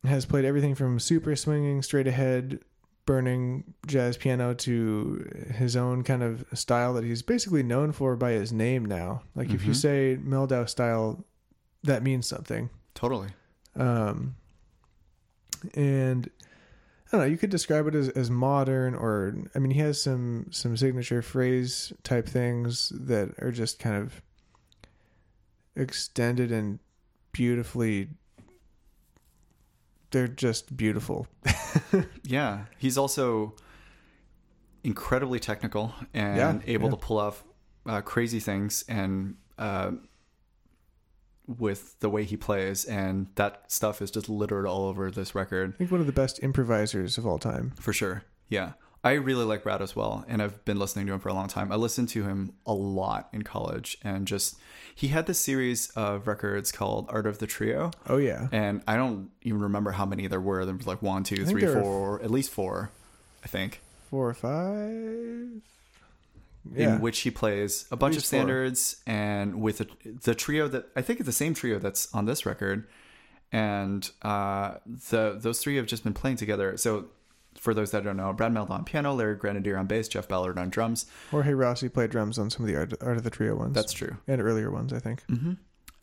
has 0.04 0.26
played 0.26 0.44
everything 0.44 0.74
from 0.74 0.98
super 0.98 1.36
swinging, 1.36 1.82
straight 1.82 2.06
ahead, 2.06 2.60
burning 3.06 3.74
jazz 3.86 4.16
piano 4.16 4.54
to 4.54 5.30
his 5.54 5.76
own 5.76 6.02
kind 6.02 6.22
of 6.22 6.44
style 6.54 6.94
that 6.94 7.04
he's 7.04 7.22
basically 7.22 7.62
known 7.62 7.92
for 7.92 8.16
by 8.16 8.32
his 8.32 8.52
name 8.52 8.84
now. 8.84 9.22
Like 9.34 9.50
if 9.50 9.64
you 9.64 9.72
Mhm. 9.72 9.76
say 9.76 10.18
Mehldau 10.22 10.68
style, 10.68 11.24
that 11.82 12.02
means 12.02 12.26
something. 12.26 12.70
Totally. 12.94 13.28
Um, 13.76 14.36
and 15.74 16.30
I 17.06 17.16
don't 17.16 17.20
know, 17.20 17.26
you 17.30 17.36
could 17.38 17.50
describe 17.50 17.86
it 17.86 17.94
as, 17.94 18.08
as 18.10 18.30
modern 18.30 18.94
or 18.94 19.34
I 19.54 19.58
mean 19.58 19.70
he 19.72 19.80
has 19.80 20.00
some 20.02 20.46
some 20.50 20.76
signature 20.76 21.22
phrase 21.22 21.92
type 22.02 22.26
things 22.28 22.90
that 22.94 23.34
are 23.40 23.52
just 23.52 23.78
kind 23.78 23.96
of 23.96 24.22
extended 25.76 26.50
and 26.52 26.78
beautifully 27.32 28.08
they're 30.14 30.28
just 30.28 30.76
beautiful. 30.76 31.26
Yeah, 32.22 32.64
he's 32.78 32.96
also 32.96 33.54
incredibly 34.82 35.38
technical 35.38 35.92
and 36.14 36.36
Yeah, 36.36 36.58
able 36.74 36.86
yeah. 36.88 36.90
to 36.92 36.96
pull 36.96 37.18
off 37.18 37.44
uh, 37.86 38.00
crazy 38.00 38.40
things 38.40 38.84
and 38.88 39.34
uh, 39.58 39.90
with 41.46 41.98
the 42.00 42.08
way 42.08 42.24
he 42.24 42.36
plays, 42.36 42.84
and 42.86 43.26
that 43.34 43.70
stuff 43.70 44.00
is 44.00 44.10
just 44.10 44.28
littered 44.28 44.66
all 44.66 44.86
over 44.86 45.10
this 45.10 45.34
record 45.34 45.74
I 45.74 45.76
think 45.78 45.90
one 45.90 46.00
of 46.00 46.06
the 46.06 46.12
best 46.12 46.42
improvisers 46.42 47.18
of 47.18 47.26
all 47.26 47.38
time. 47.38 47.72
for 47.78 47.92
sure. 47.92 48.22
Yeah, 48.48 48.72
I 49.04 49.12
really 49.12 49.44
like 49.44 49.62
Brad 49.62 49.82
as 49.82 49.94
well, 49.94 50.24
and 50.26 50.40
I've 50.42 50.64
been 50.64 50.78
listening 50.78 51.06
to 51.08 51.12
him 51.12 51.20
for 51.20 51.28
a 51.28 51.34
long 51.34 51.46
time. 51.46 51.70
I 51.70 51.76
listened 51.76 52.08
to 52.10 52.22
him 52.24 52.54
a 52.66 52.72
lot 52.72 53.28
in 53.34 53.42
college, 53.42 53.98
and 54.02 54.26
just 54.26 54.56
he 54.94 55.08
had 55.08 55.26
this 55.26 55.38
series 55.38 55.90
of 55.90 56.26
records 56.26 56.72
called 56.72 57.06
Art 57.10 57.26
of 57.26 57.38
the 57.38 57.46
Trio. 57.46 57.90
Oh 58.08 58.16
yeah. 58.16 58.48
and 58.50 58.80
I 58.88 58.96
don't 58.96 59.30
even 59.42 59.60
remember 59.60 59.90
how 59.90 60.06
many 60.06 60.26
there 60.26 60.40
were. 60.40 60.64
There 60.64 60.74
was 60.74 60.86
like 60.86 61.02
one, 61.02 61.22
two, 61.22 61.44
three, 61.44 61.66
four, 61.66 62.22
at 62.22 62.30
least 62.30 62.50
four, 62.50 62.90
I 63.44 63.48
think, 63.48 63.80
Four 64.10 64.30
or 64.30 64.34
five. 64.34 65.60
Yeah. 66.74 66.94
in 66.94 67.00
which 67.02 67.20
he 67.20 67.30
plays 67.30 67.86
a 67.90 67.96
bunch 67.96 68.12
of 68.14 68.22
least 68.22 68.30
four. 68.30 68.38
standards 68.38 68.96
and 69.06 69.60
with 69.60 69.82
a, 69.82 69.86
the 70.22 70.34
trio 70.34 70.66
that 70.68 70.86
I 70.96 71.02
think 71.02 71.20
it's 71.20 71.26
the 71.26 71.32
same 71.32 71.52
trio 71.52 71.78
that's 71.78 72.12
on 72.14 72.24
this 72.24 72.46
record, 72.46 72.88
and 73.52 74.10
uh, 74.22 74.76
the 75.10 75.36
those 75.38 75.60
three 75.60 75.76
have 75.76 75.84
just 75.84 76.04
been 76.04 76.14
playing 76.14 76.36
together. 76.38 76.78
So. 76.78 77.06
For 77.58 77.74
those 77.74 77.90
that 77.92 78.04
don't 78.04 78.16
know, 78.16 78.32
Brad 78.32 78.52
Mehldau 78.52 78.70
on 78.70 78.84
piano, 78.84 79.14
Larry 79.14 79.36
Grenadier 79.36 79.76
on 79.76 79.86
bass, 79.86 80.08
Jeff 80.08 80.28
Ballard 80.28 80.58
on 80.58 80.70
drums. 80.70 81.06
Jorge 81.30 81.52
Rossy 81.52 81.88
played 81.92 82.10
drums 82.10 82.38
on 82.38 82.50
some 82.50 82.64
of 82.64 82.68
the 82.68 82.76
Art, 82.76 82.92
Art 83.00 83.16
of 83.16 83.22
the 83.22 83.30
Trio 83.30 83.56
ones. 83.56 83.74
That's 83.74 83.92
true. 83.92 84.16
and 84.26 84.40
earlier 84.40 84.70
ones, 84.70 84.92
I 84.92 84.98
think. 84.98 85.24
Mm-hmm. 85.28 85.52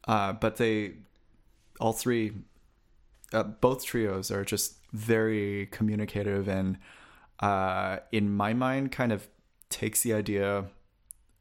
Uh, 0.08 0.34
but 0.34 0.58
they, 0.58 0.94
all 1.80 1.94
three, 1.94 2.32
uh, 3.34 3.44
both 3.44 3.86
trios 3.86 4.32
are 4.32 4.44
just 4.44 4.76
very 4.94 5.68
communicative 5.68 6.48
and, 6.48 6.78
uh, 7.40 7.98
in 8.12 8.34
my 8.34 8.54
mind, 8.54 8.92
kind 8.92 9.12
of 9.12 9.28
takes 9.70 10.02
the 10.02 10.14
idea 10.14 10.66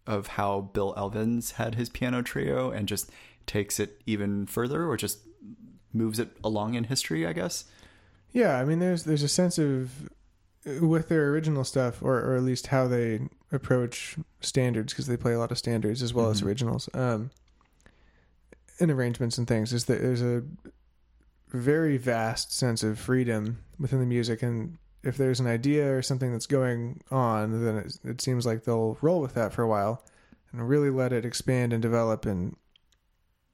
of 0.06 0.26
how 0.28 0.62
Bill 0.72 0.94
Evans 0.96 1.52
had 1.52 1.74
his 1.74 1.88
piano 1.88 2.22
trio 2.22 2.70
and 2.70 2.88
just 2.88 3.10
takes 3.46 3.78
it 3.80 4.00
even 4.06 4.46
further 4.46 4.86
or 4.86 4.96
just 4.96 5.20
moves 5.92 6.18
it 6.18 6.30
along 6.42 6.74
in 6.74 6.84
history, 6.84 7.26
I 7.26 7.32
guess. 7.32 7.64
Yeah, 8.32 8.58
I 8.58 8.64
mean, 8.64 8.78
there's 8.78 9.04
there's 9.04 9.22
a 9.22 9.28
sense 9.28 9.58
of 9.58 10.08
with 10.80 11.08
their 11.08 11.30
original 11.30 11.64
stuff, 11.64 12.02
or 12.02 12.18
or 12.20 12.36
at 12.36 12.42
least 12.42 12.68
how 12.68 12.86
they 12.86 13.20
approach 13.52 14.16
standards, 14.40 14.92
because 14.92 15.06
they 15.06 15.16
play 15.16 15.32
a 15.32 15.38
lot 15.38 15.50
of 15.50 15.58
standards 15.58 16.02
as 16.02 16.14
well 16.14 16.30
as 16.30 16.40
Mhm. 16.40 16.46
originals, 16.46 16.88
um, 16.94 17.30
and 18.78 18.90
arrangements 18.90 19.38
and 19.38 19.48
things. 19.48 19.72
Is 19.72 19.86
that 19.86 20.00
there's 20.00 20.22
a 20.22 20.42
very 21.48 21.96
vast 21.96 22.52
sense 22.52 22.82
of 22.84 22.98
freedom 22.98 23.58
within 23.78 23.98
the 23.98 24.06
music, 24.06 24.42
and 24.42 24.78
if 25.02 25.16
there's 25.16 25.40
an 25.40 25.46
idea 25.46 25.92
or 25.96 26.02
something 26.02 26.30
that's 26.30 26.46
going 26.46 27.00
on, 27.10 27.64
then 27.64 27.76
it, 27.78 27.98
it 28.04 28.20
seems 28.20 28.46
like 28.46 28.64
they'll 28.64 28.96
roll 29.00 29.20
with 29.20 29.34
that 29.34 29.52
for 29.52 29.62
a 29.62 29.68
while 29.68 30.04
and 30.52 30.68
really 30.68 30.90
let 30.90 31.12
it 31.12 31.24
expand 31.24 31.72
and 31.72 31.80
develop, 31.82 32.26
and, 32.26 32.54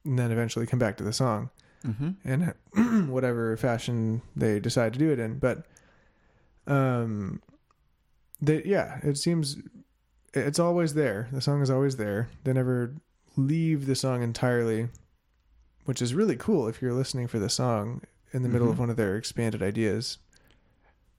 and 0.04 0.18
then 0.18 0.30
eventually 0.32 0.66
come 0.66 0.78
back 0.78 0.96
to 0.96 1.04
the 1.04 1.12
song 1.12 1.48
Mm-hmm. 1.84 2.28
in 2.74 3.08
whatever 3.12 3.56
fashion 3.56 4.22
they 4.34 4.58
decide 4.60 4.92
to 4.94 4.98
do 4.98 5.10
it 5.12 5.18
in. 5.18 5.38
But 5.38 5.64
um, 6.66 7.42
they 8.40 8.62
yeah, 8.64 8.98
it 9.02 9.16
seems 9.18 9.56
it's 10.34 10.58
always 10.58 10.94
there. 10.94 11.28
The 11.32 11.40
song 11.40 11.62
is 11.62 11.70
always 11.70 11.96
there. 11.96 12.28
They 12.44 12.52
never 12.52 12.94
leave 13.36 13.86
the 13.86 13.94
song 13.94 14.22
entirely, 14.22 14.88
which 15.84 16.02
is 16.02 16.14
really 16.14 16.36
cool 16.36 16.66
if 16.68 16.82
you're 16.82 16.92
listening 16.92 17.26
for 17.28 17.38
the 17.38 17.48
song 17.48 18.02
in 18.32 18.42
the 18.42 18.48
middle 18.48 18.68
of 18.70 18.76
Mhm. 18.76 18.80
one 18.80 18.90
of 18.90 18.96
their 18.96 19.16
expanded 19.16 19.62
ideas. 19.62 20.18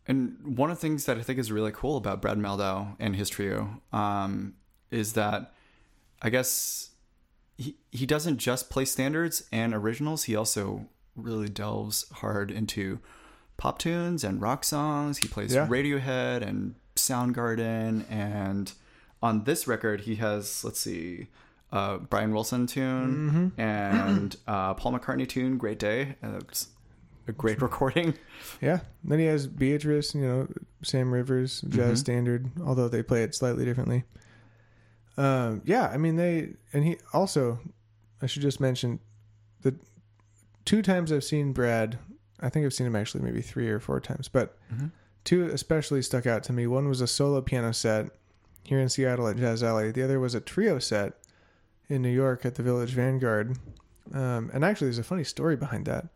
And 0.08 0.58
one 0.58 0.70
of 0.72 0.78
the 0.78 0.82
things 0.82 1.06
that 1.06 1.18
I 1.18 1.22
think 1.22 1.38
is 1.40 1.52
really 1.52 1.72
cool 1.74 1.98
about 1.98 2.22
Brad 2.22 2.38
Mehldau 2.38 2.96
and 3.00 3.16
his 3.16 3.30
trio 3.30 3.82
um, 3.92 4.54
is 4.92 5.14
that 5.14 5.54
I 6.22 6.30
guess 6.30 6.92
he 7.58 7.76
he 7.92 8.06
doesn't 8.06 8.38
just 8.38 8.70
play 8.70 8.86
standards 8.86 9.44
and 9.52 9.74
originals. 9.74 10.26
He 10.26 10.36
also 10.36 10.86
really 11.16 11.50
delves 11.50 12.06
hard 12.12 12.52
into 12.52 13.00
pop 13.58 13.80
tunes 13.80 14.24
and 14.24 14.40
rock 14.42 14.64
songs. 14.64 15.18
He 15.18 15.28
plays 15.28 15.54
Yeah. 15.54 15.68
Radiohead 15.68 16.42
and 16.48 16.76
Soundgarden, 16.96 18.06
and 18.12 18.72
on 19.22 19.44
this 19.46 19.68
record 19.68 20.02
he 20.02 20.16
has 20.16 20.64
let's 20.64 20.80
see, 20.80 21.28
uh, 21.72 21.98
Brian 21.98 22.34
Wilson 22.34 22.68
tune 22.68 23.30
Mm-hmm. 23.56 23.62
and 23.62 24.36
uh, 24.48 24.74
Paul 24.76 24.94
McCartney 24.94 25.28
tune, 25.28 25.58
"Great 25.58 25.80
Day." 25.80 26.16
Uh, 26.24 26.38
it's 26.48 26.68
a 27.28 27.32
great 27.32 27.62
recording. 27.62 28.14
Yeah. 28.62 28.80
Then 29.04 29.20
he 29.20 29.26
has 29.26 29.48
Beatrice, 29.48 30.14
you 30.16 30.22
know, 30.22 30.48
Sam 30.84 31.12
Rivers, 31.12 31.62
jazz 31.68 31.98
Mhm. 32.00 32.02
standard, 32.02 32.52
although 32.64 32.88
they 32.88 33.04
play 33.04 33.24
it 33.24 33.34
slightly 33.36 33.66
differently. 33.66 34.04
Um, 35.18 35.62
yeah, 35.66 35.88
I 35.88 35.98
mean 35.98 36.16
they 36.16 36.54
and 36.74 36.84
he 36.84 36.98
also 37.14 37.60
I 38.22 38.26
should 38.28 38.42
just 38.42 38.60
mention 38.60 39.00
the 39.62 39.76
two 40.66 40.82
times 40.82 41.12
I've 41.12 41.24
seen 41.24 41.54
Brad. 41.54 41.98
I 42.40 42.50
think 42.50 42.66
I've 42.66 42.74
seen 42.74 42.88
him 42.88 42.96
actually 42.96 43.24
maybe 43.24 43.42
three 43.42 43.68
or 43.70 43.80
four 43.80 44.00
times, 44.00 44.28
but 44.28 44.56
Mhm. 44.74 44.92
two 45.24 45.44
especially 45.46 46.02
stuck 46.02 46.26
out 46.28 46.44
to 46.44 46.54
me. 46.54 46.68
One 46.68 46.88
was 46.88 47.02
a 47.02 47.08
solo 47.08 47.42
piano 47.42 47.74
set 47.74 48.12
here 48.64 48.80
in 48.80 48.90
Seattle 48.90 49.28
at 49.28 49.38
Jazz 49.38 49.64
Alley. 49.64 49.92
The 49.92 50.04
other 50.04 50.20
was 50.20 50.36
a 50.36 50.40
trio 50.42 50.78
set 50.78 51.14
in 51.90 52.02
New 52.02 52.10
York 52.12 52.46
at 52.46 52.56
the 52.56 52.64
Village 52.64 52.92
Vanguard. 52.92 53.58
Um, 54.14 54.52
and 54.54 54.64
actually, 54.64 54.88
there's 54.88 54.98
a 55.00 55.04
funny 55.04 55.24
story 55.24 55.56
behind 55.56 55.86
that. 55.86 56.08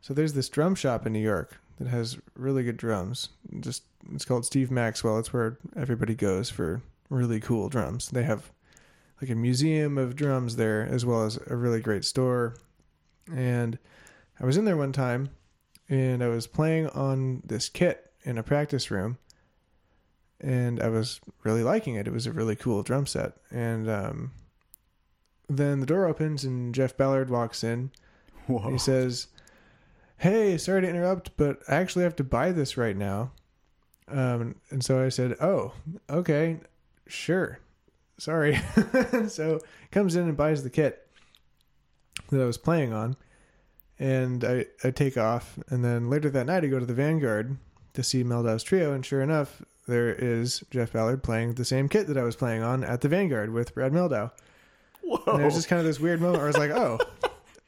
So 0.00 0.12
there's 0.12 0.32
this 0.34 0.48
drum 0.48 0.74
shop 0.74 1.06
in 1.06 1.12
New 1.12 1.20
York 1.20 1.56
that 1.78 1.88
has 1.88 2.18
really 2.36 2.64
good 2.64 2.76
drums. 2.76 3.28
Just 3.60 3.84
it's 4.12 4.24
called 4.24 4.44
Steve 4.44 4.70
Maxwell. 4.70 5.18
It's 5.18 5.32
where 5.32 5.58
everybody 5.76 6.14
goes 6.14 6.50
for 6.50 6.82
really 7.10 7.40
cool 7.40 7.68
drums. 7.68 8.08
They 8.08 8.22
have 8.24 8.50
like 9.20 9.30
a 9.30 9.34
museum 9.34 9.98
of 9.98 10.16
drums 10.16 10.56
there 10.56 10.86
as 10.86 11.04
well 11.04 11.24
as 11.24 11.38
a 11.46 11.56
really 11.56 11.80
great 11.80 12.04
store. 12.04 12.56
And 13.32 13.78
I 14.40 14.44
was 14.44 14.56
in 14.56 14.64
there 14.64 14.76
one 14.76 14.92
time 14.92 15.30
and 15.88 16.22
I 16.22 16.28
was 16.28 16.46
playing 16.46 16.88
on 16.88 17.42
this 17.44 17.68
kit 17.68 18.12
in 18.24 18.38
a 18.38 18.42
practice 18.42 18.90
room 18.90 19.18
and 20.40 20.80
I 20.80 20.88
was 20.88 21.20
really 21.42 21.62
liking 21.62 21.94
it. 21.94 22.06
It 22.06 22.12
was 22.12 22.26
a 22.26 22.32
really 22.32 22.56
cool 22.56 22.82
drum 22.82 23.06
set. 23.06 23.32
And 23.50 23.88
um, 23.88 24.32
then 25.48 25.80
the 25.80 25.86
door 25.86 26.06
opens 26.06 26.44
and 26.44 26.74
Jeff 26.74 26.96
Ballard 26.96 27.30
walks 27.30 27.64
in. 27.64 27.90
Whoa. 28.46 28.70
He 28.70 28.78
says, 28.78 29.28
"Hey, 30.18 30.58
sorry 30.58 30.82
to 30.82 30.88
interrupt, 30.88 31.34
but 31.36 31.60
I 31.66 31.76
actually 31.76 32.04
have 32.04 32.16
to 32.16 32.24
buy 32.24 32.52
this 32.52 32.76
right 32.76 32.96
now." 32.96 33.32
Um, 34.06 34.56
and 34.68 34.84
so 34.84 35.02
I 35.02 35.08
said, 35.08 35.36
"Oh, 35.40 35.72
okay, 36.10 36.58
sure, 37.06 37.58
sorry." 38.18 38.60
so 39.28 39.60
comes 39.90 40.16
in 40.16 40.24
and 40.24 40.36
buys 40.36 40.62
the 40.62 40.70
kit 40.70 41.06
that 42.30 42.40
I 42.40 42.44
was 42.44 42.58
playing 42.58 42.92
on, 42.92 43.16
and 43.98 44.44
I 44.44 44.66
I 44.82 44.90
take 44.90 45.16
off, 45.16 45.58
and 45.68 45.84
then 45.84 46.08
later 46.10 46.30
that 46.30 46.46
night 46.46 46.64
I 46.64 46.68
go 46.68 46.78
to 46.78 46.86
the 46.86 46.94
Vanguard 46.94 47.56
to 47.94 48.02
see 48.02 48.24
Mehldau's 48.24 48.62
trio, 48.62 48.92
and 48.92 49.04
sure 49.04 49.22
enough, 49.22 49.62
there 49.86 50.12
is 50.12 50.64
Jeff 50.70 50.92
Ballard 50.92 51.22
playing 51.22 51.54
the 51.54 51.64
same 51.64 51.88
kit 51.88 52.06
that 52.08 52.18
I 52.18 52.22
was 52.22 52.36
playing 52.36 52.62
on 52.62 52.82
at 52.84 53.00
the 53.00 53.08
Vanguard 53.08 53.52
with 53.52 53.74
Brad 53.74 53.92
Mehldau. 53.92 54.30
Whoa. 55.02 55.22
And 55.34 55.42
it 55.42 55.44
was 55.44 55.54
just 55.54 55.68
kind 55.68 55.80
of 55.80 55.86
this 55.86 56.00
weird 56.00 56.20
moment 56.20 56.38
where 56.38 56.46
I 56.46 56.48
was 56.48 56.58
like, 56.58 56.70
"Oh." 56.70 56.98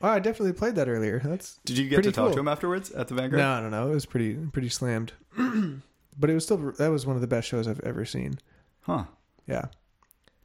Oh, 0.02 0.08
I 0.10 0.18
definitely 0.18 0.52
played 0.52 0.74
that 0.74 0.88
earlier. 0.88 1.20
That's 1.24 1.58
Did 1.64 1.78
you 1.78 1.88
get 1.88 2.02
to 2.02 2.12
talk 2.12 2.26
cool. 2.26 2.34
to 2.34 2.40
him 2.40 2.48
afterwards 2.48 2.90
at 2.90 3.08
the 3.08 3.14
Vanguard? 3.14 3.40
no, 3.40 3.62
no, 3.62 3.70
no. 3.70 3.90
It 3.90 3.94
was 3.94 4.04
pretty 4.04 4.34
pretty 4.34 4.68
slammed, 4.68 5.14
but 6.18 6.28
it 6.28 6.34
was 6.34 6.44
still 6.44 6.58
that 6.72 6.88
was 6.88 7.06
one 7.06 7.16
of 7.16 7.22
the 7.22 7.26
best 7.26 7.48
shows 7.48 7.66
I've 7.66 7.80
ever 7.80 8.04
seen. 8.04 8.38
Huh. 8.82 9.04
Yeah. 9.46 9.66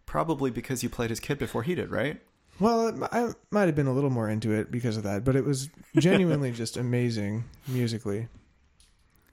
Probably 0.05 0.51
because 0.51 0.83
you 0.83 0.89
played 0.89 1.09
his 1.09 1.19
kid 1.19 1.37
before 1.39 1.63
he 1.63 1.75
did, 1.75 1.89
right? 1.89 2.21
Well, 2.59 2.87
it, 2.89 2.95
I 3.11 3.29
might 3.49 3.65
have 3.67 3.75
been 3.75 3.87
a 3.87 3.93
little 3.93 4.09
more 4.09 4.29
into 4.29 4.51
it 4.51 4.69
because 4.71 4.97
of 4.97 5.03
that, 5.03 5.23
but 5.23 5.35
it 5.35 5.45
was 5.45 5.69
genuinely 5.97 6.51
just 6.51 6.77
amazing 6.77 7.45
musically. 7.67 8.27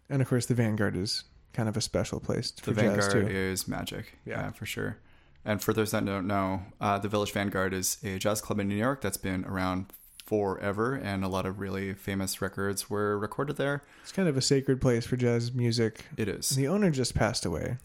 And 0.09 0.23
of 0.23 0.29
course, 0.29 0.47
the 0.47 0.55
Vanguard 0.55 0.97
is 0.97 1.25
kind 1.53 1.69
of 1.69 1.77
a 1.77 1.81
special 1.81 2.21
place 2.21 2.51
The 2.53 2.63
for 2.63 2.73
jazz 2.75 2.83
Vanguard 3.07 3.13
too. 3.13 3.27
is 3.33 3.67
magic. 3.69 4.19
Yeah. 4.25 4.41
Yeah. 4.43 4.51
for 4.53 4.65
sure. 4.67 4.99
And 5.45 5.63
for 5.63 5.73
those 5.73 5.91
that 5.91 6.05
don't 6.05 6.27
know, 6.27 6.63
uh, 6.81 6.99
the 6.99 7.09
Village 7.09 7.33
Vanguard 7.33 7.73
is 7.75 7.99
a 8.05 8.19
jazz 8.19 8.41
club 8.41 8.61
in 8.61 8.69
New 8.69 8.75
York 8.77 9.01
that's 9.01 9.17
been 9.17 9.45
around 9.45 9.87
forever, 10.27 10.95
and 10.95 11.25
a 11.25 11.29
lot 11.29 11.47
of 11.47 11.59
really 11.59 11.95
famous 11.95 12.43
records 12.43 12.91
were 12.91 13.19
recorded 13.19 13.57
there. 13.57 13.83
It's 14.03 14.13
kind 14.13 14.29
of 14.29 14.37
a 14.37 14.43
sacred 14.43 14.81
place 14.81 15.07
for 15.07 15.17
jazz 15.17 15.55
music. 15.55 16.05
It 16.19 16.29
is. 16.29 16.51
The 16.51 16.69
owner 16.69 16.91
just 16.91 17.15
passed 17.15 17.47
away, 17.47 17.79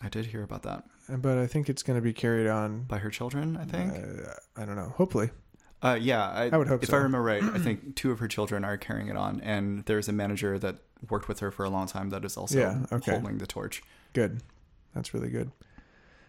I 0.00 0.08
did 0.08 0.26
hear 0.26 0.42
about 0.42 0.62
that 0.62 0.84
but 1.10 1.38
I 1.38 1.46
think 1.46 1.70
it's 1.70 1.82
going 1.82 1.98
to 1.98 2.02
be 2.02 2.12
carried 2.12 2.46
on. 2.46 2.82
by 2.82 2.98
her 2.98 3.08
children. 3.08 3.56
I 3.56 3.64
think. 3.64 3.94
Uh, 3.94 4.32
I 4.60 4.66
don't 4.66 4.76
know. 4.76 4.92
Hopefully, 4.98 5.30
Uh, 5.82 5.96
yeah, 5.98 6.28
I, 6.28 6.50
I 6.52 6.56
would 6.58 6.68
hope 6.68 6.82
If 6.82 6.90
so. 6.90 6.96
I 6.96 7.00
remember 7.00 7.22
right, 7.22 7.42
I 7.42 7.58
think 7.58 7.96
two 7.96 8.10
of 8.10 8.18
her 8.18 8.28
children 8.28 8.62
are 8.62 8.76
carrying 8.76 9.08
it 9.08 9.16
on, 9.16 9.40
and 9.40 9.84
there's 9.86 10.06
a 10.06 10.12
manager 10.12 10.58
that 10.58 10.76
worked 11.08 11.26
with 11.28 11.40
her 11.40 11.50
for 11.50 11.64
a 11.64 11.70
long 11.70 11.86
time 11.86 12.10
that 12.10 12.26
is 12.26 12.36
also 12.36 12.58
Yeah, 12.58 12.84
okay. 12.92 13.12
holding 13.12 13.38
the 13.38 13.46
torch. 13.46 13.82
Good. 14.12 14.42
That's 14.94 15.14
really 15.14 15.30
good. 15.30 15.50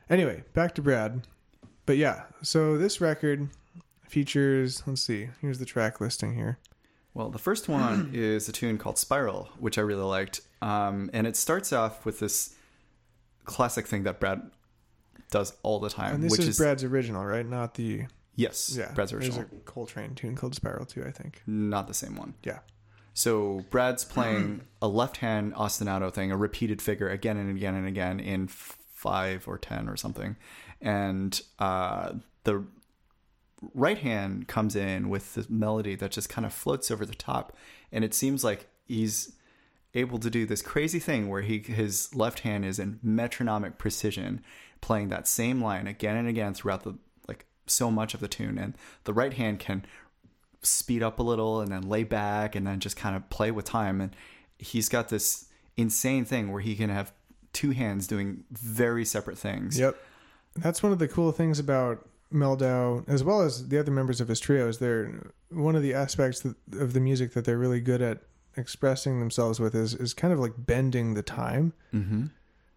Anyway, 0.09 0.43
back 0.53 0.75
to 0.75 0.81
Brad. 0.81 1.27
But 1.85 1.97
yeah, 1.97 2.23
so 2.41 2.77
this 2.77 3.01
record 3.01 3.49
features, 4.07 4.83
let's 4.87 5.01
see, 5.01 5.29
here's 5.41 5.59
the 5.59 5.65
track 5.65 5.99
listing 5.99 6.35
here. 6.35 6.57
Well, 7.13 7.29
the 7.29 7.39
first 7.39 7.67
one 7.67 8.11
is 8.13 8.47
a 8.47 8.51
tune 8.51 8.77
called 8.77 8.97
Spiral, 8.97 9.49
which 9.59 9.77
I 9.77 9.81
really 9.81 10.03
liked. 10.03 10.41
Um, 10.61 11.09
and 11.13 11.27
it 11.27 11.35
starts 11.35 11.73
off 11.73 12.05
with 12.05 12.19
this 12.19 12.55
classic 13.49 13.87
thing 13.87 14.03
that 14.03 14.19
Brad 14.19 14.41
does 15.31 15.53
all 15.63 15.79
the 15.79 15.89
time, 15.89 16.15
And 16.15 16.23
this 16.23 16.31
which 16.31 16.41
is, 16.41 16.47
is 16.49 16.57
Brad's 16.57 16.83
original, 16.83 17.25
right? 17.25 17.45
Not 17.45 17.75
the 17.75 18.05
yes, 18.35 18.75
yeah. 18.77 18.91
Brad's 18.93 19.11
There's 19.11 19.25
original, 19.27 19.47
a 19.51 19.59
Coltrane 19.65 20.15
tune 20.15 20.35
called 20.35 20.55
Spiral 20.55 20.85
too, 20.85 21.03
I 21.05 21.11
think. 21.11 21.41
not 21.45 21.87
the 21.87 21.93
same 21.93 22.15
one. 22.15 22.33
Yeah. 22.43 22.59
So 23.13 23.65
Brad's 23.69 24.05
playing 24.05 24.61
a 24.81 24.87
left-hand 24.87 25.53
ostinato 25.55 26.13
thing, 26.13 26.31
a 26.31 26.37
repeated 26.37 26.81
figure 26.81 27.09
again 27.09 27.37
and 27.37 27.49
again 27.49 27.75
and 27.75 27.85
again 27.85 28.19
in 28.19 28.47
five 28.47 29.47
or 29.47 29.57
ten 29.57 29.89
or 29.89 29.97
something, 29.97 30.37
and 30.81 31.41
uh, 31.59 32.13
the 32.45 32.63
right 33.73 33.97
hand 33.97 34.47
comes 34.47 34.75
in 34.75 35.09
with 35.09 35.33
the 35.33 35.45
melody 35.49 35.95
that 35.95 36.11
just 36.11 36.29
kind 36.29 36.45
of 36.45 36.53
floats 36.53 36.89
over 36.89 37.05
the 37.05 37.15
top, 37.15 37.57
and 37.91 38.05
it 38.05 38.13
seems 38.13 38.43
like 38.43 38.67
he's 38.87 39.33
able 39.93 40.19
to 40.19 40.29
do 40.29 40.45
this 40.45 40.61
crazy 40.61 40.99
thing 40.99 41.29
where 41.29 41.41
he 41.41 41.59
his 41.59 42.13
left 42.15 42.39
hand 42.41 42.65
is 42.65 42.79
in 42.79 42.99
metronomic 43.01 43.77
precision, 43.77 44.41
playing 44.81 45.09
that 45.09 45.27
same 45.27 45.61
line 45.61 45.87
again 45.87 46.15
and 46.15 46.27
again 46.27 46.53
throughout 46.53 46.83
the 46.83 46.95
like 47.27 47.45
so 47.65 47.89
much 47.89 48.13
of 48.13 48.19
the 48.19 48.27
tune, 48.27 48.57
and 48.57 48.75
the 49.05 49.13
right 49.13 49.33
hand 49.33 49.59
can 49.59 49.85
speed 50.61 51.01
up 51.01 51.19
a 51.19 51.23
little 51.23 51.61
and 51.61 51.71
then 51.71 51.87
lay 51.87 52.03
back 52.03 52.55
and 52.55 52.67
then 52.67 52.79
just 52.79 52.97
kind 52.97 53.15
of 53.15 53.29
play 53.29 53.49
with 53.51 53.65
time. 53.65 54.01
And 54.01 54.15
he's 54.57 54.89
got 54.89 55.09
this 55.09 55.45
insane 55.77 56.25
thing 56.25 56.51
where 56.51 56.61
he 56.61 56.75
can 56.75 56.89
have 56.89 57.13
two 57.53 57.71
hands 57.71 58.07
doing 58.07 58.43
very 58.51 59.05
separate 59.05 59.37
things. 59.37 59.79
Yep. 59.79 59.95
That's 60.55 60.83
one 60.83 60.91
of 60.91 60.99
the 60.99 61.07
cool 61.07 61.31
things 61.31 61.59
about 61.59 62.07
Mehldau, 62.33 63.07
as 63.07 63.23
well 63.23 63.41
as 63.41 63.69
the 63.69 63.79
other 63.79 63.91
members 63.91 64.21
of 64.21 64.27
his 64.27 64.39
trio, 64.39 64.67
is 64.67 64.79
they're 64.79 65.31
one 65.49 65.75
of 65.75 65.81
the 65.81 65.93
aspects 65.93 66.45
of 66.45 66.93
the 66.93 66.99
music 66.99 67.33
that 67.33 67.45
they're 67.45 67.57
really 67.57 67.79
good 67.79 68.01
at 68.01 68.21
expressing 68.57 69.19
themselves 69.19 69.59
with 69.59 69.75
is 69.75 69.93
is 69.93 70.13
kind 70.13 70.33
of 70.33 70.39
like 70.39 70.53
bending 70.57 71.13
the 71.13 71.23
time. 71.23 71.73
mm-hmm. 71.93 72.25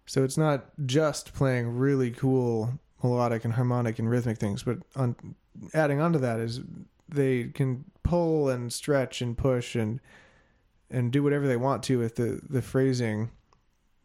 So 0.06 0.24
it's 0.24 0.36
not 0.36 0.66
just 0.84 1.32
playing 1.32 1.78
really 1.78 2.10
cool 2.10 2.80
melodic 3.02 3.44
and 3.44 3.54
harmonic 3.54 3.98
and 3.98 4.10
rhythmic 4.10 4.38
things, 4.38 4.62
but 4.62 4.78
on 4.96 5.16
adding 5.74 6.00
onto 6.00 6.18
that 6.18 6.40
is 6.40 6.60
they 7.08 7.44
can 7.44 7.84
pull 8.02 8.48
and 8.48 8.72
stretch 8.72 9.22
and 9.22 9.36
push 9.36 9.74
and 9.74 10.00
and 10.90 11.10
do 11.10 11.22
whatever 11.22 11.46
they 11.46 11.56
want 11.56 11.82
to 11.84 11.98
with 11.98 12.16
the 12.16 12.40
the 12.48 12.62
phrasing, 12.62 13.30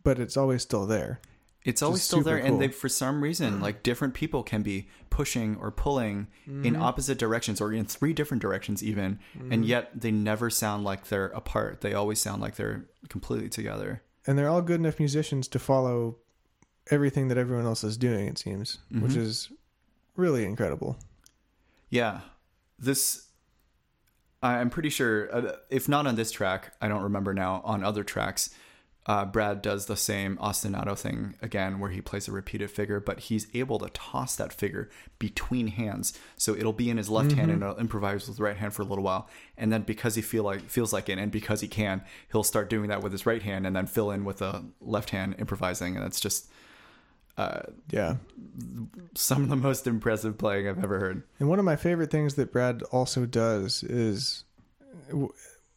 but 0.04 0.20
it's 0.20 0.38
always 0.38 0.62
still 0.62 0.86
there. 0.86 1.20
It's 1.68 1.82
always 1.84 2.02
still 2.02 2.22
there 2.24 2.38
super 2.38 2.48
and 2.48 2.62
they 2.62 2.68
for 2.70 2.90
some 2.90 3.22
reason 3.22 3.60
like 3.60 3.84
different 3.84 4.14
people 4.14 4.42
can 4.42 4.64
be 4.64 4.88
pushing 5.10 5.56
or 5.58 5.70
pulling 5.70 6.28
in 6.64 6.76
opposite 6.76 7.18
directions 7.20 7.60
or 7.62 7.72
in 7.74 7.86
three 7.86 8.14
different 8.14 8.42
directions 8.42 8.82
even 8.82 9.20
and 9.52 9.66
yet 9.66 9.84
they 10.00 10.10
never 10.12 10.50
sound 10.50 10.84
like 10.84 11.08
they're 11.10 11.28
apart 11.42 11.82
they 11.82 11.94
always 11.94 12.20
sound 12.20 12.42
like 12.42 12.56
they're 12.56 12.86
completely 13.10 13.50
together 13.50 14.02
And 14.26 14.38
they're 14.38 14.50
all 14.50 14.62
good 14.62 14.80
enough 14.80 14.98
musicians 15.00 15.48
to 15.50 15.60
follow 15.60 16.18
everything 16.90 17.28
that 17.30 17.38
everyone 17.38 17.66
else 17.66 17.84
is 17.84 17.98
doing. 17.98 18.28
It 18.28 18.38
seems, 18.38 18.78
which 19.04 19.12
Mhm. 19.14 19.18
is 19.28 19.52
really 20.16 20.44
incredible. 20.46 20.98
Yeah, 21.90 22.22
this 22.80 23.24
I'm 24.44 24.70
pretty 24.70 24.90
sure. 24.90 25.34
Uh, 25.36 25.56
if 25.70 25.90
not 25.90 26.06
on 26.08 26.16
this 26.16 26.32
track, 26.32 26.74
I 26.80 26.88
don't 26.88 27.02
remember 27.04 27.34
now. 27.34 27.62
On 27.66 27.84
other 27.84 28.04
tracks, 28.04 28.50
uh, 29.08 29.24
Brad 29.26 29.62
does 29.62 29.86
the 29.86 29.96
same 29.96 30.36
ostinato 30.38 30.98
thing 30.98 31.36
again, 31.42 31.80
where 31.80 31.90
he 31.90 32.02
plays 32.02 32.28
a 32.28 32.32
repeated 32.32 32.70
figure, 32.70 33.00
but 33.00 33.22
he's 33.22 33.48
able 33.54 33.80
to 33.80 33.90
toss 33.90 34.36
that 34.36 34.52
figure 34.52 34.90
between 35.18 35.68
hands, 35.68 36.14
so 36.36 36.54
it'll 36.54 36.74
be 36.74 36.90
in 36.90 36.98
his 36.98 37.10
left 37.10 37.32
hand 37.32 37.50
and 37.50 37.64
he'll 37.64 37.78
improvise 37.78 38.28
with 38.28 38.36
the 38.38 38.44
right 38.44 38.58
hand 38.58 38.74
for 38.74 38.82
a 38.82 38.86
little 38.86 39.04
while, 39.06 39.30
and 39.58 39.72
then 39.72 39.82
because 39.84 40.16
he 40.16 40.22
feel 40.22 40.44
like 40.44 40.62
feels 40.70 40.92
like 40.92 41.08
it, 41.08 41.18
and 41.18 41.32
because 41.32 41.62
he 41.62 41.68
can, 41.70 42.02
he'll 42.32 42.44
start 42.44 42.70
doing 42.70 42.90
that 42.90 43.02
with 43.02 43.14
his 43.14 43.26
right 43.26 43.42
hand, 43.44 43.66
and 43.66 43.76
then 43.76 43.88
fill 43.88 44.12
in 44.12 44.26
with 44.26 44.40
the 44.40 44.64
left 44.82 45.12
hand 45.12 45.36
improvising, 45.40 45.96
and 45.96 46.06
it's 46.06 46.20
just 46.20 46.50
uh, 47.38 47.62
Yeah. 47.92 48.16
some 49.16 49.44
of 49.44 49.50
the 49.50 49.56
most 49.56 49.88
impressive 49.88 50.38
playing 50.38 50.68
I've 50.68 50.84
ever 50.84 51.00
heard. 51.00 51.24
And 51.40 51.48
one 51.48 51.60
of 51.60 51.66
my 51.66 51.76
favorite 51.76 52.10
things 52.12 52.34
that 52.34 52.52
Brad 52.52 52.82
also 52.92 53.26
does 53.26 53.84
is, 53.84 54.44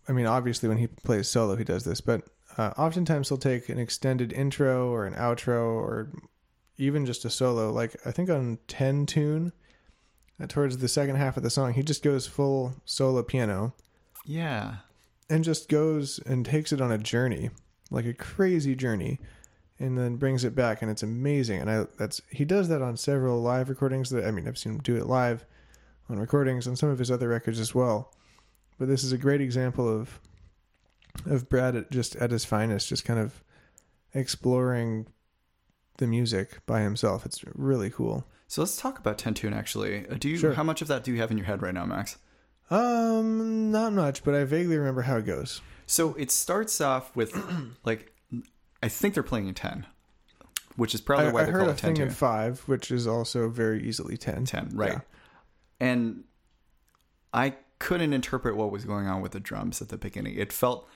I 0.09 0.13
mean, 0.13 0.27
obviously 0.27 0.69
when 0.69 0.79
he 0.79 0.87
plays 0.89 1.29
solo, 1.29 1.57
he 1.57 1.65
does 1.65 1.85
this, 1.85 2.01
but 2.01 2.23
uh, 2.61 2.73
oftentimes 2.77 3.29
he'll 3.29 3.39
take 3.39 3.69
an 3.69 3.79
extended 3.79 4.33
intro 4.33 4.91
or 4.91 5.07
an 5.07 5.15
outro 5.15 5.63
or 5.75 6.11
even 6.77 7.07
just 7.07 7.25
a 7.25 7.31
solo. 7.31 7.71
Like 7.73 7.97
I 8.05 8.11
think 8.11 8.29
on 8.31 8.59
10 8.69 9.07
tune, 9.07 9.53
uh, 10.43 10.47
towards 10.47 10.79
the 10.79 10.89
second 10.89 11.17
half 11.17 11.37
of 11.37 11.43
the 11.43 11.51
song, 11.51 11.73
he 11.75 11.83
just 11.83 12.03
goes 12.03 12.27
full 12.27 12.75
solo 12.85 13.23
piano 13.23 13.75
Yeah. 14.25 14.77
and 15.29 15.45
just 15.45 15.69
goes 15.69 16.19
and 16.27 16.45
takes 16.45 16.73
it 16.73 16.81
on 16.81 16.91
a 16.93 16.99
journey, 16.99 17.51
like 17.91 18.07
a 18.07 18.15
crazy 18.15 18.75
journey, 18.75 19.19
and 19.79 19.97
then 19.97 20.17
brings 20.17 20.45
it 20.45 20.55
back, 20.55 20.83
and 20.83 20.91
it's 20.91 21.03
amazing. 21.03 21.61
And 21.61 21.71
I 21.71 21.87
that's 21.99 22.21
he 22.31 22.45
does 22.45 22.69
that 22.69 22.83
on 22.83 22.97
several 22.99 23.41
live 23.41 23.69
recordings. 23.71 24.11
That 24.11 24.27
I 24.27 24.31
mean, 24.31 24.47
I've 24.49 24.59
seen 24.59 24.73
him 24.75 24.81
do 24.83 24.97
it 24.97 25.07
live 25.07 25.45
on 26.11 26.19
recordings 26.19 26.67
on 26.67 26.77
some 26.77 26.89
of 26.91 26.99
his 26.99 27.11
other 27.11 27.29
records 27.29 27.59
as 27.61 27.75
well. 27.75 28.13
but 28.79 28.89
this 28.89 29.05
is 29.05 29.13
a 29.13 29.19
great 29.19 29.41
example 29.43 29.87
of 29.89 30.19
of 31.27 31.49
Brad 31.49 31.77
at 31.77 31.91
just 31.91 32.17
at 32.17 32.31
his 32.31 32.45
finest, 32.45 32.89
just 32.89 33.05
kind 33.05 33.19
of 33.21 33.43
exploring 34.15 35.07
the 35.99 36.07
music 36.07 36.65
by 36.67 36.81
himself. 36.81 37.25
It's 37.27 37.45
really 37.55 37.91
cool. 37.91 38.27
So 38.49 38.63
let's 38.63 38.77
talk 38.77 38.99
about 38.99 39.19
Ten 39.19 39.35
Tune. 39.35 39.53
Actually, 39.55 40.09
Uh, 40.09 40.15
do 40.19 40.29
you? 40.29 40.37
Sure. 40.37 40.55
How 40.55 40.65
much 40.65 40.83
of 40.83 40.89
that 40.89 41.05
do 41.05 41.13
you 41.13 41.19
have 41.19 41.31
in 41.31 41.39
your 41.39 41.47
head 41.47 41.63
right 41.63 41.75
now, 41.75 41.87
Max? 41.87 42.19
Um, 42.71 43.71
not 43.73 43.93
much, 43.93 44.23
but 44.25 44.35
I 44.35 44.45
vaguely 44.45 44.77
remember 44.79 45.03
how 45.03 45.17
it 45.17 45.27
goes. 45.27 45.61
So 45.87 46.15
it 46.15 46.31
starts 46.31 46.81
off 46.81 47.15
with 47.17 47.35
like 47.85 48.13
I 48.83 48.89
think 48.89 49.15
they're 49.15 49.23
playing 49.23 49.49
in 49.49 49.55
ten, 49.55 49.87
which 50.77 50.95
is 50.95 51.01
probably 51.01 51.27
I, 51.27 51.33
why 51.33 51.43
I 51.43 51.45
they 51.45 51.51
heard 51.53 51.61
call 51.61 51.69
a 51.69 51.73
it 51.73 51.79
ten 51.79 51.95
thing 51.95 52.07
in 52.07 52.11
five, 52.11 52.61
which 52.61 52.91
is 52.91 53.07
also 53.07 53.49
very 53.49 53.83
easily 53.87 54.17
ten. 54.17 54.45
Ten, 54.45 54.71
right? 54.73 54.93
Yeah. 54.93 55.01
And 55.81 56.25
I 57.33 57.55
couldn't 57.79 58.13
interpret 58.13 58.57
what 58.57 58.71
was 58.71 58.85
going 58.85 59.07
on 59.07 59.21
with 59.23 59.33
the 59.33 59.41
drums 59.41 59.81
at 59.81 59.89
the 59.89 59.97
beginning. 59.97 60.35
It 60.37 60.53
felt 60.53 60.89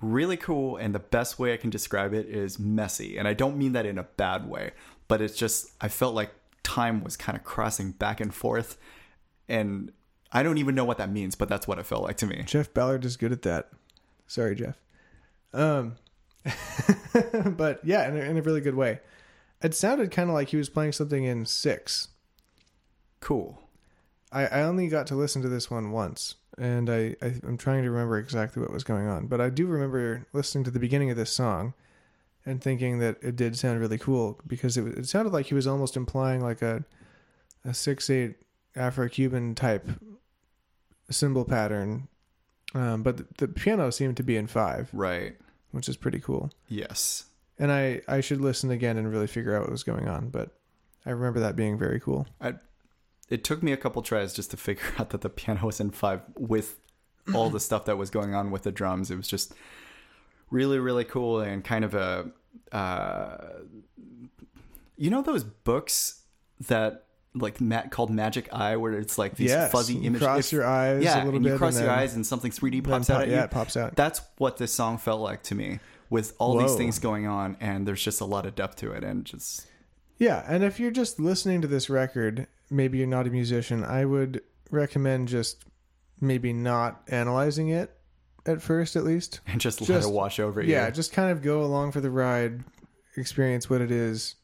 really 0.00 0.36
cool, 0.36 0.76
and 0.76 0.94
the 0.94 1.00
best 1.00 1.38
way 1.38 1.52
I 1.52 1.56
can 1.56 1.70
describe 1.70 2.14
it 2.14 2.26
is 2.26 2.58
messy. 2.58 3.18
And 3.18 3.26
I 3.26 3.34
don't 3.34 3.56
mean 3.56 3.72
that 3.72 3.86
in 3.86 3.98
a 3.98 4.04
bad 4.04 4.48
way, 4.48 4.72
but 5.08 5.20
it's 5.20 5.36
just 5.36 5.72
I 5.80 5.88
felt 5.88 6.14
like 6.14 6.30
time 6.62 7.02
was 7.02 7.16
kind 7.16 7.36
of 7.36 7.44
crossing 7.44 7.92
back 7.92 8.20
and 8.20 8.34
forth, 8.34 8.76
and 9.48 9.92
I 10.32 10.42
don't 10.42 10.58
even 10.58 10.74
know 10.74 10.84
what 10.84 10.98
that 10.98 11.10
means, 11.10 11.34
but 11.34 11.48
that's 11.48 11.66
what 11.66 11.78
it 11.78 11.86
felt 11.86 12.02
like 12.02 12.16
to 12.18 12.26
me. 12.26 12.42
Jeff 12.46 12.72
Ballard 12.72 13.04
is 13.04 13.16
good 13.16 13.32
at 13.32 13.42
that. 13.42 13.70
Sorry, 14.26 14.54
Jeff. 14.54 14.78
Um, 15.52 15.96
but 17.56 17.80
yeah, 17.84 18.08
in 18.08 18.16
a, 18.16 18.20
in 18.20 18.36
a 18.36 18.42
really 18.42 18.60
good 18.60 18.74
way. 18.74 19.00
It 19.60 19.74
sounded 19.74 20.12
kind 20.12 20.28
of 20.30 20.34
like 20.34 20.50
he 20.50 20.56
was 20.56 20.68
playing 20.68 20.92
something 20.92 21.24
in 21.24 21.46
six. 21.46 22.08
Cool. 23.20 23.60
I, 24.30 24.46
I 24.46 24.62
only 24.62 24.88
got 24.88 25.06
to 25.08 25.16
listen 25.16 25.42
to 25.42 25.48
this 25.48 25.70
one 25.70 25.90
once, 25.90 26.36
and 26.58 26.90
I, 26.90 27.16
I 27.22 27.34
I'm 27.46 27.56
trying 27.56 27.82
to 27.84 27.90
remember 27.90 28.18
exactly 28.18 28.60
what 28.62 28.72
was 28.72 28.84
going 28.84 29.06
on. 29.06 29.26
But 29.26 29.40
I 29.40 29.50
do 29.50 29.66
remember 29.66 30.26
listening 30.32 30.64
to 30.64 30.70
the 30.70 30.78
beginning 30.80 31.10
of 31.10 31.16
this 31.16 31.30
song, 31.32 31.74
and 32.44 32.60
thinking 32.62 32.98
that 32.98 33.16
it 33.22 33.36
did 33.36 33.56
sound 33.56 33.80
really 33.80 33.98
cool 33.98 34.38
because 34.46 34.76
it 34.76 34.86
it 34.98 35.06
sounded 35.08 35.32
like 35.32 35.46
he 35.46 35.54
was 35.54 35.66
almost 35.66 35.96
implying 35.96 36.40
like 36.42 36.62
a 36.62 36.84
a 37.64 37.72
six 37.74 38.10
eight 38.10 38.36
Afro 38.76 39.08
Cuban 39.08 39.54
type 39.54 39.88
cymbal 41.10 41.44
pattern, 41.44 42.08
um, 42.74 43.02
but 43.02 43.16
the, 43.16 43.26
the 43.38 43.48
piano 43.48 43.90
seemed 43.90 44.16
to 44.18 44.22
be 44.22 44.36
in 44.36 44.46
five, 44.46 44.90
Right. 44.92 45.36
which 45.70 45.88
is 45.88 45.96
pretty 45.96 46.20
cool. 46.20 46.50
Yes. 46.68 47.24
And 47.58 47.72
I 47.72 48.02
I 48.06 48.20
should 48.20 48.40
listen 48.40 48.70
again 48.70 48.96
and 48.96 49.10
really 49.10 49.26
figure 49.26 49.56
out 49.56 49.62
what 49.62 49.70
was 49.70 49.82
going 49.82 50.06
on, 50.08 50.28
but 50.28 50.50
I 51.06 51.10
remember 51.10 51.40
that 51.40 51.56
being 51.56 51.78
very 51.78 51.98
cool. 52.00 52.26
It 53.30 53.44
took 53.44 53.62
me 53.62 53.72
a 53.72 53.76
couple 53.76 54.02
tries 54.02 54.32
just 54.32 54.50
to 54.52 54.56
figure 54.56 54.84
out 54.98 55.10
that 55.10 55.20
the 55.20 55.28
piano 55.28 55.66
was 55.66 55.80
in 55.80 55.90
five 55.90 56.22
with 56.36 56.78
all 57.34 57.50
the 57.50 57.60
stuff 57.60 57.84
that 57.84 57.98
was 57.98 58.08
going 58.10 58.34
on 58.34 58.50
with 58.50 58.62
the 58.62 58.72
drums. 58.72 59.10
It 59.10 59.16
was 59.16 59.28
just 59.28 59.52
really, 60.50 60.78
really 60.78 61.04
cool 61.04 61.40
and 61.40 61.62
kind 61.62 61.84
of 61.84 61.94
a, 61.94 62.30
uh, 62.72 63.36
you 64.96 65.10
know, 65.10 65.22
those 65.22 65.44
books 65.44 66.22
that 66.68 67.04
like 67.34 67.60
Matt 67.60 67.90
called 67.90 68.10
Magic 68.10 68.48
Eye, 68.52 68.76
where 68.76 68.94
it's 68.94 69.18
like 69.18 69.36
these 69.36 69.50
Yes, 69.50 69.70
fuzzy 69.70 69.94
you 69.94 70.04
images. 70.04 70.26
cross 70.26 70.50
your 70.52 70.66
eyes 70.66 71.04
yeah, 71.04 71.16
a 71.16 71.24
little 71.24 71.36
and 71.36 71.44
bit, 71.44 71.52
you 71.52 71.58
cross 71.58 71.78
your 71.78 71.90
eyes 71.90 72.14
and 72.14 72.26
something 72.26 72.50
3D 72.50 72.82
Then 72.82 72.92
pops 72.94 73.08
pop- 73.08 73.16
out 73.16 73.22
at 73.24 73.28
yeah, 73.28 73.38
you. 73.38 73.44
it 73.44 73.50
pops 73.50 73.76
out. 73.76 73.94
That's 73.94 74.22
what 74.38 74.56
this 74.56 74.72
song 74.72 74.98
felt 74.98 75.20
like 75.20 75.42
to 75.44 75.54
me, 75.54 75.78
with 76.10 76.34
all 76.38 76.56
these 76.58 76.74
things 76.74 76.98
going 76.98 77.26
on, 77.26 77.56
and 77.60 77.86
there's 77.86 78.02
just 78.02 78.20
a 78.20 78.24
lot 78.24 78.46
of 78.46 78.54
depth 78.54 78.76
to 78.76 78.90
it, 78.92 79.04
and 79.04 79.24
just 79.24 79.66
Yeah, 80.18 80.44
and 80.48 80.64
if 80.64 80.80
you're 80.80 80.90
just 80.90 81.20
listening 81.20 81.60
to 81.60 81.68
this 81.68 81.88
record, 81.90 82.46
maybe 82.70 82.98
you're 82.98 83.06
not 83.06 83.26
a 83.26 83.30
musician, 83.30 83.84
I 83.84 84.04
would 84.04 84.42
recommend 84.70 85.28
just 85.28 85.64
maybe 86.20 86.52
not 86.52 87.02
analyzing 87.08 87.68
it 87.68 87.96
at 88.46 88.62
first 88.62 88.96
at 88.96 89.04
least. 89.04 89.40
and 89.46 89.60
just, 89.60 89.88
let 89.88 90.02
it 90.02 90.10
wash 90.10 90.40
over 90.40 90.62
you. 90.62 90.72
Yeah, 90.72 90.90
just 90.90 91.12
kind 91.12 91.30
of 91.30 91.42
go 91.42 91.62
along 91.62 91.92
for 91.92 92.00
the 92.00 92.10
ride, 92.10 92.64
experience 93.16 93.68
what 93.70 93.80
it 93.80 93.90
is. 93.90 94.34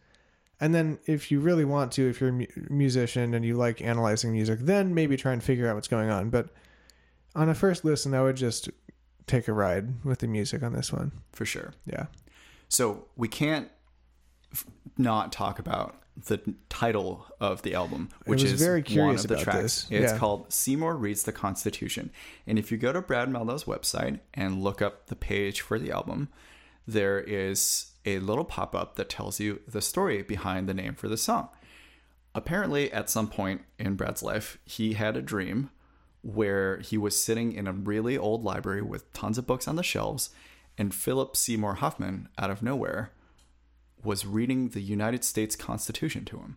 And 0.60 0.74
then 0.74 0.98
if 1.06 1.30
you 1.30 1.40
really 1.40 1.64
want 1.64 1.92
to, 1.92 2.08
if 2.08 2.20
you're 2.20 2.30
a 2.30 2.32
mu- 2.32 2.46
musician 2.70 3.34
and 3.34 3.44
you 3.44 3.56
like 3.56 3.82
analyzing 3.82 4.32
music, 4.32 4.60
then 4.60 4.94
maybe 4.94 5.16
try 5.16 5.32
and 5.32 5.42
figure 5.42 5.68
out 5.68 5.74
what's 5.74 5.88
going 5.88 6.10
on. 6.10 6.30
But 6.30 6.50
on 7.34 7.48
a 7.48 7.54
first 7.54 7.84
listen, 7.84 8.14
I 8.14 8.22
would 8.22 8.36
just 8.36 8.70
take 9.26 9.48
a 9.48 9.52
ride 9.52 10.04
with 10.04 10.20
the 10.20 10.28
music 10.28 10.62
on 10.62 10.72
this 10.72 10.92
one. 10.92 11.12
for 11.32 11.44
sure. 11.44 11.72
Yeah. 11.86 12.06
So 12.68 13.06
we 13.16 13.28
can't 13.28 13.68
f- 14.52 14.66
not 14.96 15.32
talk 15.32 15.58
about 15.58 15.96
the 16.16 16.40
title 16.68 17.26
of 17.40 17.62
the 17.62 17.74
album, 17.74 18.08
which 18.26 18.42
is 18.44 18.52
very 18.52 18.82
one 18.82 19.14
of 19.16 19.26
the 19.26 19.34
about 19.34 19.44
tracks. 19.44 19.60
this. 19.62 19.86
It's 19.90 20.12
Yeah. 20.12 20.18
called 20.18 20.52
Seymour 20.52 20.96
Reads 20.96 21.24
the 21.24 21.32
Constitution. 21.32 22.10
And 22.46 22.58
if 22.58 22.70
you 22.70 22.78
go 22.78 22.92
to 22.92 23.02
Brad 23.02 23.28
Mehldau's 23.28 23.64
website 23.64 24.20
and 24.32 24.62
look 24.62 24.80
up 24.80 25.06
the 25.06 25.16
page 25.16 25.60
for 25.60 25.78
the 25.78 25.90
album, 25.90 26.28
there 26.86 27.20
is 27.20 27.92
a 28.06 28.18
little 28.20 28.44
pop 28.44 28.74
up 28.74 28.94
that 28.96 29.08
tells 29.08 29.40
you 29.40 29.60
the 29.66 29.80
story 29.80 30.22
behind 30.22 30.68
the 30.68 30.74
name 30.74 30.94
for 30.94 31.08
the 31.08 31.16
song. 31.16 31.48
Apparently, 32.34 32.92
at 32.92 33.08
some 33.10 33.28
point 33.28 33.62
in 33.78 33.94
Brad's 33.94 34.22
life, 34.22 34.58
he 34.64 34.94
had 34.94 35.16
a 35.16 35.22
dream 35.22 35.70
where 36.22 36.78
he 36.78 36.96
was 36.96 37.22
sitting 37.22 37.52
in 37.52 37.66
a 37.66 37.72
really 37.72 38.16
old 38.18 38.42
library 38.44 38.82
with 38.82 39.12
tons 39.12 39.36
of 39.38 39.46
books 39.46 39.68
on 39.68 39.76
the 39.76 39.82
shelves, 39.82 40.30
and 40.78 40.94
Philip 40.94 41.36
Seymour 41.36 41.74
Hoffman, 41.76 42.28
out 42.38 42.50
of 42.50 42.62
nowhere, 42.62 43.12
was 44.04 44.26
reading 44.26 44.70
the 44.70 44.82
United 44.82 45.24
States 45.24 45.56
Constitution 45.56 46.24
to 46.26 46.38
him. 46.38 46.56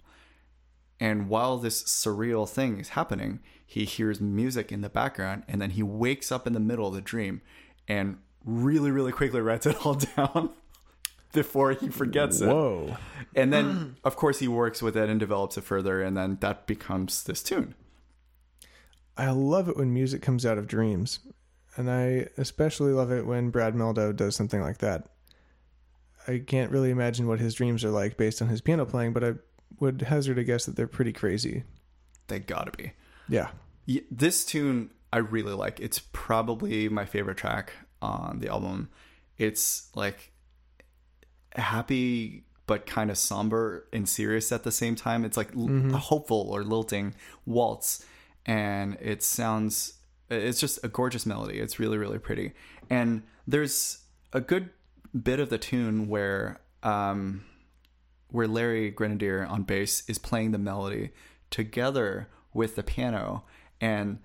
And 0.99 1.29
while 1.29 1.57
this 1.57 1.83
surreal 1.83 2.49
thing 2.49 2.79
is 2.79 2.89
happening, 2.89 3.39
he 3.65 3.85
hears 3.85 4.19
music 4.19 4.71
in 4.71 4.81
the 4.81 4.89
background, 4.89 5.43
and 5.47 5.61
then 5.61 5.71
he 5.71 5.83
wakes 5.83 6.31
up 6.31 6.47
in 6.47 6.53
the 6.53 6.59
middle 6.59 6.87
of 6.87 6.93
the 6.93 7.01
dream 7.01 7.41
and 7.87 8.17
really, 8.43 8.91
really 8.91 9.11
quickly 9.11 9.41
writes 9.41 9.65
it 9.65 9.85
all 9.85 9.93
down 10.15 10.49
before 11.33 11.71
he 11.73 11.89
forgets 11.89 12.41
it. 12.41 12.47
Whoa. 12.47 12.97
And 13.35 13.53
then, 13.53 13.65
mm. 13.65 13.95
of 14.03 14.15
course, 14.15 14.39
he 14.39 14.47
works 14.47 14.81
with 14.81 14.97
it 14.97 15.09
and 15.09 15.19
develops 15.19 15.57
it 15.57 15.63
further, 15.63 16.01
and 16.01 16.17
then 16.17 16.37
that 16.41 16.65
becomes 16.65 17.23
this 17.23 17.43
tune. 17.43 17.75
I 19.17 19.31
love 19.31 19.67
it 19.69 19.77
when 19.77 19.93
music 19.93 20.21
comes 20.21 20.45
out 20.45 20.57
of 20.57 20.67
dreams. 20.67 21.19
And 21.75 21.91
I 21.91 22.27
especially 22.37 22.91
love 22.91 23.11
it 23.11 23.25
when 23.25 23.51
Brad 23.51 23.75
Mehldau 23.75 24.15
does 24.15 24.35
something 24.35 24.61
like 24.61 24.79
that. 24.79 25.09
I 26.27 26.39
can't 26.39 26.71
really 26.71 26.91
imagine 26.91 27.27
what 27.27 27.39
his 27.39 27.53
dreams 27.53 27.85
are 27.85 27.89
like 27.89 28.17
based 28.17 28.41
on 28.41 28.49
his 28.49 28.61
piano 28.61 28.85
playing, 28.85 29.13
but 29.13 29.23
I 29.23 29.33
would 29.79 30.01
hazard 30.01 30.37
a 30.37 30.43
guess 30.43 30.65
that 30.65 30.75
they're 30.75 30.87
pretty 30.87 31.13
crazy. 31.13 31.63
They 32.27 32.39
gotta 32.39 32.71
be. 32.71 32.91
Yeah. 33.29 33.49
This 34.11 34.43
tune 34.43 34.91
I 35.13 35.19
really 35.19 35.53
like. 35.53 35.79
It's 35.79 35.99
probably 36.11 36.89
my 36.89 37.05
favorite 37.05 37.37
track 37.37 37.73
on 38.01 38.39
the 38.39 38.49
album. 38.49 38.89
It's 39.37 39.89
like 39.95 40.31
happy 41.55 42.43
but 42.65 42.85
kind 42.85 43.09
of 43.09 43.17
somber 43.17 43.87
and 43.93 44.07
serious 44.07 44.51
at 44.51 44.63
the 44.63 44.71
same 44.71 44.95
time. 44.95 45.23
It's 45.23 45.37
like 45.37 45.51
a 45.51 45.55
mm-hmm. 45.55 45.91
hopeful 45.91 46.49
or 46.51 46.63
lilting 46.63 47.15
waltz, 47.45 48.05
and 48.45 48.97
it 48.99 49.23
sounds. 49.23 49.93
It's 50.29 50.59
just 50.59 50.83
a 50.83 50.89
gorgeous 50.89 51.25
melody. 51.25 51.59
It's 51.59 51.79
really 51.79 51.97
really 51.97 52.19
pretty, 52.19 52.53
and 52.89 53.23
there's 53.47 53.99
a 54.33 54.41
good 54.41 54.69
bit 55.23 55.39
of 55.39 55.49
the 55.49 55.57
tune 55.57 56.07
where 56.07 56.59
um, 56.83 57.43
where 58.29 58.47
Larry 58.47 58.89
Grenadier 58.91 59.45
on 59.45 59.63
bass 59.63 60.03
is 60.09 60.17
playing 60.17 60.51
the 60.51 60.57
melody 60.57 61.11
together 61.49 62.27
with 62.53 62.75
the 62.75 62.83
piano, 62.83 63.43
and 63.79 64.19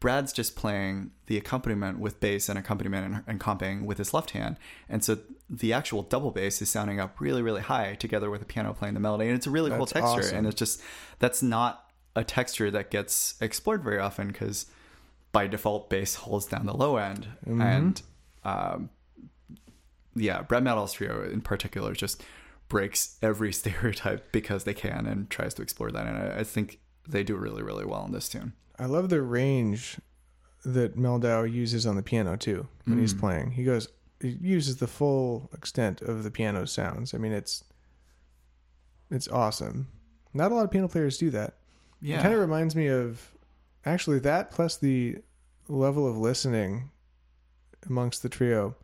Brad's 0.00 0.32
just 0.32 0.54
playing 0.54 1.10
the 1.26 1.36
accompaniment 1.36 1.98
with 1.98 2.20
bass 2.20 2.48
and 2.48 2.58
accompaniment 2.58 3.14
and, 3.14 3.24
and 3.26 3.40
comping 3.40 3.84
with 3.84 3.98
his 3.98 4.14
left 4.14 4.30
hand. 4.30 4.56
And 4.88 5.02
so 5.02 5.18
the 5.50 5.72
actual 5.72 6.02
double 6.02 6.30
bass 6.30 6.62
is 6.62 6.70
sounding 6.70 7.00
up 7.00 7.20
really, 7.20 7.42
really 7.42 7.62
high 7.62 7.94
together 7.94 8.30
with 8.30 8.40
the 8.40 8.46
piano 8.46 8.72
playing 8.72 8.94
the 8.94 9.00
melody. 9.00 9.26
And 9.26 9.34
it's 9.34 9.46
a 9.46 9.50
really 9.50 9.70
cool 9.70 9.86
texture. 9.86 10.20
awesome. 10.20 10.38
And 10.38 10.46
it's 10.46 10.56
just, 10.56 10.80
that's 11.18 11.42
not 11.42 11.90
a 12.14 12.22
texture 12.22 12.70
that 12.70 12.90
gets 12.90 13.34
explored 13.40 13.82
very 13.82 13.98
often 13.98 14.28
because 14.28 14.66
by 15.32 15.48
default, 15.48 15.90
bass 15.90 16.14
holds 16.14 16.46
down 16.46 16.66
the 16.66 16.74
low 16.74 16.96
end. 16.96 17.26
And 17.62 18.02
um, 18.44 18.90
yeah, 20.14 20.42
Brad 20.42 20.64
Mehldau's 20.64 20.92
trio 20.92 21.28
in 21.28 21.40
particular 21.40 21.92
just 21.92 22.22
breaks 22.68 23.16
every 23.22 23.52
stereotype 23.54 24.30
because 24.32 24.64
they 24.64 24.74
can 24.74 25.06
and 25.06 25.30
tries 25.30 25.54
to 25.54 25.62
explore 25.62 25.90
that. 25.90 26.06
And 26.06 26.16
I, 26.16 26.40
I 26.40 26.44
think 26.44 26.80
they 27.08 27.22
do 27.22 27.36
really, 27.36 27.62
really 27.62 27.84
well 27.84 28.04
in 28.04 28.12
this 28.12 28.28
tune. 28.28 28.52
I 28.78 28.86
love 28.86 29.08
the 29.08 29.22
range 29.22 29.98
that 30.64 30.96
Mehldau 30.96 31.50
uses 31.50 31.86
on 31.86 31.96
the 31.96 32.02
piano 32.02 32.36
too 32.36 32.68
when 32.84 32.98
he's 32.98 33.14
mm. 33.14 33.20
playing. 33.20 33.50
He 33.52 33.64
goes 33.64 33.88
he 34.20 34.36
uses 34.40 34.76
the 34.78 34.88
full 34.88 35.48
extent 35.54 36.02
of 36.02 36.24
the 36.24 36.30
piano 36.30 36.66
sounds. 36.66 37.14
I 37.14 37.18
mean 37.18 37.32
it's 37.32 37.64
it's 39.10 39.28
awesome. 39.28 39.88
Not 40.34 40.52
a 40.52 40.54
lot 40.54 40.64
of 40.64 40.70
piano 40.70 40.88
players 40.88 41.18
do 41.18 41.30
that. 41.30 41.54
Yeah. 42.00 42.18
It 42.18 42.22
kind 42.22 42.34
of 42.34 42.40
reminds 42.40 42.76
me 42.76 42.88
of 42.88 43.32
actually 43.84 44.18
that 44.20 44.50
plus 44.50 44.76
the 44.76 45.16
level 45.68 46.08
of 46.08 46.16
listening 46.16 46.90
amongst 47.88 48.22
the 48.22 48.28
trio 48.28 48.76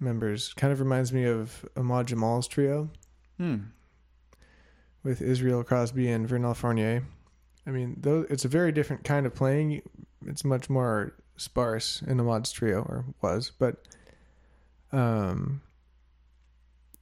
members 0.00 0.52
kind 0.54 0.72
of 0.72 0.80
reminds 0.80 1.12
me 1.12 1.24
of 1.24 1.64
Ahmad 1.76 2.06
Jamal's 2.06 2.46
trio 2.48 2.90
Hmm. 3.36 3.56
with 5.02 5.22
Israel 5.22 5.62
Crosby 5.64 6.08
and 6.10 6.28
Vernel 6.28 6.54
Fournier. 6.54 7.04
I 7.66 7.70
mean, 7.70 7.96
though 8.00 8.26
it's 8.30 8.44
a 8.44 8.48
very 8.48 8.72
different 8.72 9.04
kind 9.04 9.26
of 9.26 9.34
playing, 9.34 9.82
it's 10.26 10.44
much 10.44 10.68
more 10.70 11.12
sparse 11.36 12.02
in 12.02 12.18
Ahmad's 12.20 12.50
trio 12.50 12.80
or 12.80 13.04
was, 13.22 13.52
but 13.58 13.76
um, 14.92 15.60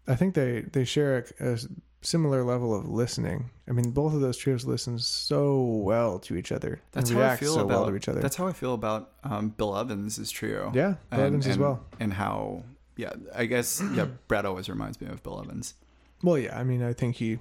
I 0.06 0.14
think 0.14 0.34
they 0.34 0.62
they 0.72 0.84
share 0.84 1.24
a, 1.40 1.52
a 1.54 1.58
similar 2.02 2.42
level 2.44 2.74
of 2.74 2.88
listening. 2.88 3.50
I 3.68 3.72
mean, 3.72 3.90
both 3.90 4.12
of 4.14 4.20
those 4.20 4.36
trios 4.36 4.64
listen 4.64 4.98
so 4.98 5.60
well 5.60 6.18
to 6.20 6.36
each 6.36 6.52
other. 6.52 6.80
That's 6.92 7.10
and 7.10 7.18
how 7.18 7.26
I 7.30 7.36
feel 7.36 7.54
so 7.54 7.60
about 7.60 7.80
well 7.82 7.90
to 7.90 7.96
each 7.96 8.08
other. 8.08 8.20
That's 8.20 8.36
how 8.36 8.46
I 8.46 8.52
feel 8.52 8.74
about 8.74 9.12
um, 9.24 9.50
Bill 9.50 9.76
Evans' 9.76 10.30
trio. 10.30 10.70
yeah, 10.74 10.94
Bill 11.10 11.20
and, 11.20 11.22
Evans 11.22 11.46
as 11.46 11.58
well. 11.58 11.84
And 12.00 12.12
how, 12.12 12.62
yeah, 12.96 13.12
I 13.34 13.46
guess, 13.46 13.82
yeah, 13.94 14.06
Brad 14.28 14.46
always 14.46 14.68
reminds 14.68 15.00
me 15.00 15.08
of 15.08 15.22
Bill 15.22 15.40
Evans. 15.40 15.74
Well, 16.22 16.38
yeah, 16.38 16.58
I 16.58 16.64
mean, 16.64 16.82
I 16.82 16.92
think 16.92 17.16
he 17.16 17.38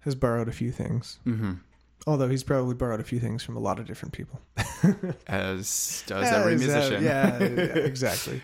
has 0.00 0.14
borrowed 0.14 0.48
a 0.48 0.52
few 0.52 0.70
things. 0.70 1.18
Mm-hmm. 1.26 1.54
Although 2.06 2.28
he's 2.28 2.44
probably 2.44 2.74
borrowed 2.74 3.00
a 3.00 3.04
few 3.04 3.18
things 3.18 3.42
from 3.42 3.56
a 3.56 3.60
lot 3.60 3.78
of 3.78 3.86
different 3.86 4.14
people. 4.14 4.40
As 5.26 6.02
does 6.06 6.30
every 6.30 6.54
As, 6.54 6.62
uh, 6.62 6.64
musician. 6.64 7.04
yeah, 7.04 7.38
yeah, 7.38 7.48
exactly. 7.84 8.40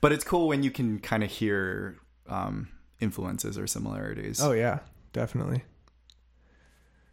But 0.00 0.12
it's 0.12 0.24
cool 0.24 0.46
when 0.48 0.62
you 0.62 0.70
can 0.70 0.98
kind 0.98 1.24
of 1.24 1.30
hear 1.30 1.96
um, 2.28 2.68
influences 3.00 3.58
or 3.58 3.66
similarities. 3.66 4.40
Oh 4.40 4.52
yeah, 4.52 4.80
definitely. 5.12 5.62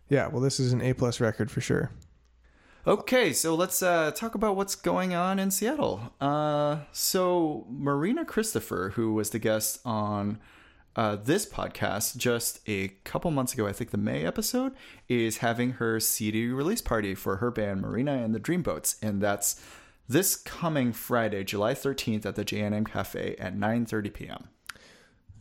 Yeah, 0.09 0.27
well, 0.27 0.41
this 0.41 0.59
is 0.59 0.73
an 0.73 0.81
A 0.81 0.93
plus 0.93 1.19
record 1.19 1.49
for 1.49 1.61
sure. 1.61 1.91
Okay, 2.89 3.33
so 3.33 3.53
let's 3.53 3.83
uh, 3.83 4.09
talk 4.15 4.33
about 4.33 4.55
what's 4.55 4.73
going 4.73 5.13
on 5.13 5.37
in 5.37 5.51
Seattle. 5.51 6.11
Uh, 6.19 6.79
so 6.91 7.67
Marina 7.69 8.25
Christopher, 8.25 8.93
who 8.95 9.13
was 9.13 9.29
the 9.29 9.37
guest 9.37 9.79
on 9.85 10.39
uh, 10.95 11.15
this 11.15 11.45
podcast 11.45 12.17
just 12.17 12.61
a 12.67 12.87
couple 13.03 13.29
months 13.29 13.53
ago, 13.53 13.67
I 13.67 13.73
think 13.73 13.91
the 13.91 13.99
May 13.99 14.25
episode, 14.25 14.73
is 15.07 15.37
having 15.37 15.73
her 15.73 15.99
CD 15.99 16.47
release 16.47 16.81
party 16.81 17.13
for 17.13 17.35
her 17.35 17.51
band 17.51 17.81
Marina 17.81 18.23
and 18.23 18.33
the 18.33 18.39
Dreamboats, 18.39 18.95
and 19.03 19.21
that's 19.21 19.63
this 20.07 20.35
coming 20.35 20.91
Friday, 20.91 21.43
July 21.43 21.75
thirteenth, 21.75 22.25
at 22.25 22.33
the 22.33 22.43
J&M 22.43 22.85
Cafe 22.85 23.35
at 23.35 23.55
nine 23.55 23.85
thirty 23.85 24.09
p.m. 24.09 24.47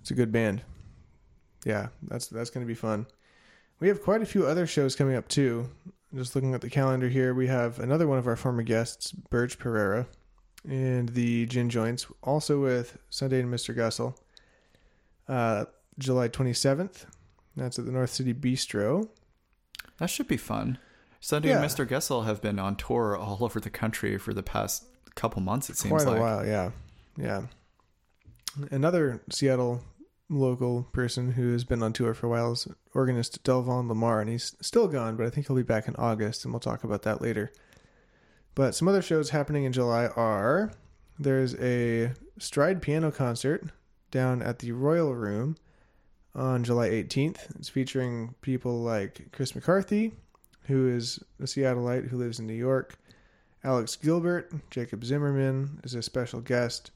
It's 0.03 0.11
a 0.11 0.15
good 0.15 0.31
band. 0.31 0.61
Yeah, 1.65 1.89
that's 2.03 2.27
that's 2.27 2.51
going 2.51 2.67
to 2.67 2.69
be 2.69 2.75
fun. 2.75 3.07
We 3.81 3.89
have 3.89 4.03
quite 4.03 4.21
a 4.21 4.27
few 4.27 4.45
other 4.45 4.67
shows 4.67 4.95
coming 4.95 5.17
up 5.17 5.29
too. 5.29 5.71
Just 6.15 6.35
looking 6.35 6.55
at 6.55 6.63
the 6.63 6.71
calendar 6.71 7.09
here, 7.09 7.35
we 7.35 7.49
have 7.49 7.79
another 7.79 8.07
one 8.07 8.19
of 8.19 8.27
our 8.27 8.37
former 8.37 8.63
guests, 8.63 9.13
Birch 9.13 9.59
Pereira, 9.59 10.07
and 10.67 11.11
the 11.11 11.47
Gin 11.47 11.69
Joints, 11.69 12.07
also 12.23 12.61
with 12.61 12.97
Sundae 13.11 13.41
and 13.41 13.53
Mr. 13.53 13.77
Goessl. 13.77 14.17
Uh, 15.29 15.67
July 15.99 16.29
27th. 16.29 17.05
That's 17.57 17.79
at 17.79 17.85
the 17.85 17.93
North 17.93 18.11
City 18.11 18.33
Bistro. 18.33 19.09
That 19.99 20.09
should 20.09 20.29
be 20.29 20.37
fun. 20.37 20.79
Sundae 21.21 21.51
and 21.51 21.65
Mr. 21.65 21.87
Goessl 21.87 22.25
have 22.25 22.41
been 22.41 22.59
on 22.59 22.77
tour 22.77 23.17
all 23.17 23.39
over 23.43 23.61
the 23.61 23.71
country 23.71 24.17
for 24.17 24.33
the 24.33 24.43
past 24.43 24.85
couple 25.15 25.43
months. 25.43 25.69
It 25.69 25.77
seems 25.77 26.05
Quite 26.05 26.17
a 26.17 26.21
while, 26.21 26.47
yeah. 26.47 26.71
Yeah. 27.17 27.43
Another 28.71 29.21
Seattle 29.31 29.83
local 30.29 30.85
person 30.93 31.33
who 31.33 31.53
has 31.53 31.65
been 31.65 31.83
on 31.83 31.93
tour 31.93 32.15
for 32.15 32.27
a 32.27 32.31
while 32.31 32.53
is 32.53 32.69
organist 32.95 33.43
Delvon 33.45 33.89
Lamarr, 33.89 34.21
and 34.21 34.31
he's 34.31 34.55
still 34.61 34.89
gone, 34.89 35.17
but 35.17 35.27
I 35.27 35.31
think 35.31 35.47
he'll 35.47 35.57
be 35.57 35.63
back 35.63 35.89
in 35.89 35.97
August, 35.97 36.45
and 36.45 36.53
we'll 36.53 36.61
talk 36.61 36.85
about 36.85 37.03
that 37.03 37.23
later. 37.23 37.51
But 38.55 38.75
some 38.75 38.89
other 38.89 39.03
shows 39.03 39.31
happening 39.31 39.65
in 39.65 39.73
July 39.73 40.07
are 40.07 40.73
there's 41.19 41.55
a 41.57 42.13
Stride 42.39 42.83
piano 42.83 43.11
concert 43.11 43.65
down 44.11 44.43
at 44.43 44.61
the 44.61 44.73
Royal 44.73 45.15
Room 45.15 45.57
on 46.35 46.65
July 46.65 46.89
18th. 46.89 47.57
It's 47.59 47.69
featuring 47.69 48.35
people 48.43 48.81
like 48.81 49.33
Chris 49.33 49.55
McCarthy, 49.55 50.13
who 50.67 50.89
is 50.89 51.19
a 51.41 51.45
Seattleite 51.45 52.09
who 52.09 52.17
lives 52.17 52.39
in 52.39 52.47
New 52.47 52.53
York. 52.53 52.97
Alex 53.65 53.97
Gilbert, 53.97 54.53
Jacob 54.71 55.05
Zimmerman 55.05 55.81
is 55.83 55.95
a 55.95 56.03
special 56.03 56.41
guest, 56.41 56.91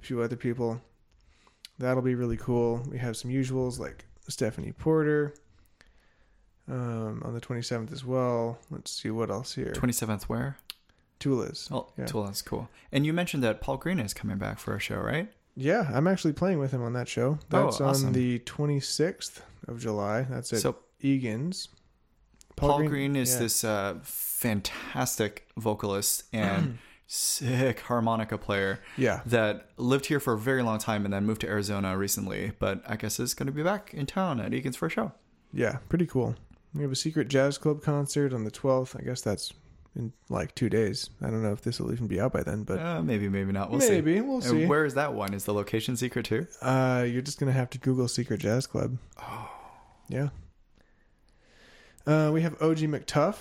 a 0.00 0.06
few 0.06 0.22
other 0.22 0.36
people. 0.36 0.80
That'll 1.80 2.02
be 2.02 2.14
really 2.14 2.36
cool. 2.36 2.82
We 2.90 2.98
have 2.98 3.16
some 3.16 3.30
usuals 3.30 3.78
like 3.78 4.04
Stephanie 4.28 4.72
Porter 4.72 5.34
um, 6.68 7.22
on 7.24 7.34
the 7.34 7.40
27th 7.40 7.92
as 7.92 8.04
well. 8.04 8.58
Let's 8.70 8.90
see 8.92 9.10
what 9.10 9.30
else 9.30 9.54
here. 9.54 9.72
27th 9.74 10.24
where? 10.24 10.56
Tula's. 11.18 11.68
Oh, 11.72 11.88
Yeah. 11.98 12.06
cool. 12.06 12.24
That's 12.24 12.42
cool. 12.42 12.68
And 12.92 13.04
you 13.04 13.12
mentioned 13.12 13.42
that 13.44 13.60
Paul 13.60 13.76
Green 13.78 13.98
is 13.98 14.14
coming 14.14 14.38
back 14.38 14.58
for 14.58 14.74
a 14.74 14.78
show, 14.78 14.98
right? 14.98 15.30
Yeah, 15.56 15.90
I'm 15.92 16.06
actually 16.06 16.32
playing 16.32 16.58
with 16.58 16.70
him 16.70 16.82
on 16.82 16.92
that 16.94 17.08
show. 17.08 17.38
Oh, 17.52 17.64
That's 17.64 17.80
awesome. 17.80 18.08
on 18.08 18.12
the 18.12 18.38
26th 18.40 19.40
of 19.68 19.80
July. 19.80 20.22
That's 20.22 20.52
at 20.52 20.60
so 20.60 20.76
Egan's. 21.00 21.68
Paul, 22.56 22.84
Green, 22.84 23.16
is 23.16 23.32
yeah. 23.34 23.38
this 23.38 23.64
uh, 23.64 23.94
fantastic 24.02 25.48
vocalist 25.56 26.24
and 26.32 26.78
sick 27.12 27.80
harmonica 27.80 28.38
player 28.38 28.78
Yeah. 28.96 29.22
that 29.26 29.66
lived 29.76 30.06
here 30.06 30.20
for 30.20 30.34
a 30.34 30.38
very 30.38 30.62
long 30.62 30.78
time 30.78 31.04
and 31.04 31.12
then 31.12 31.26
moved 31.26 31.40
to 31.40 31.48
Arizona 31.48 31.98
recently. 31.98 32.52
But 32.60 32.82
I 32.86 32.94
guess 32.94 33.18
is 33.18 33.34
going 33.34 33.48
to 33.48 33.52
be 33.52 33.64
back 33.64 33.92
in 33.92 34.06
town 34.06 34.38
at 34.40 34.54
Egan's 34.54 34.76
for 34.76 34.86
a 34.86 34.90
show. 34.90 35.10
Yeah, 35.52 35.78
pretty 35.88 36.06
cool. 36.06 36.36
We 36.72 36.82
have 36.82 36.92
a 36.92 36.96
secret 36.96 37.26
jazz 37.26 37.58
club 37.58 37.82
concert 37.82 38.32
on 38.32 38.44
the 38.44 38.50
12th. 38.52 38.96
I 38.96 39.02
guess 39.02 39.20
that's 39.22 39.52
in 39.96 40.12
like 40.28 40.54
two 40.54 40.68
days. 40.68 41.10
I 41.20 41.26
don't 41.30 41.42
know 41.42 41.52
if 41.52 41.62
this 41.62 41.80
will 41.80 41.90
even 41.92 42.06
be 42.06 42.20
out 42.20 42.32
by 42.32 42.44
then, 42.44 42.62
but 42.62 42.78
uh, 42.78 43.02
maybe, 43.02 43.28
maybe 43.28 43.50
not. 43.50 43.72
We'll 43.72 43.80
see. 43.80 43.90
maybe 43.94 44.20
we'll 44.20 44.36
And 44.36 44.44
see. 44.44 44.66
where 44.66 44.84
is 44.84 44.94
that 44.94 45.12
one? 45.12 45.34
Is 45.34 45.46
the 45.46 45.52
location 45.52 45.96
secret 45.96 46.26
too? 46.26 46.46
Uh, 46.62 47.04
you're 47.10 47.22
just 47.22 47.40
gonna 47.40 47.50
have 47.50 47.70
to 47.70 47.78
Google 47.78 48.06
Secret 48.06 48.38
Jazz 48.38 48.68
Club. 48.68 48.98
Oh, 49.20 49.50
Yeah. 50.08 50.28
Uh, 52.06 52.30
we 52.32 52.42
have 52.42 52.54
OG 52.62 52.86
McTuff. 52.86 53.34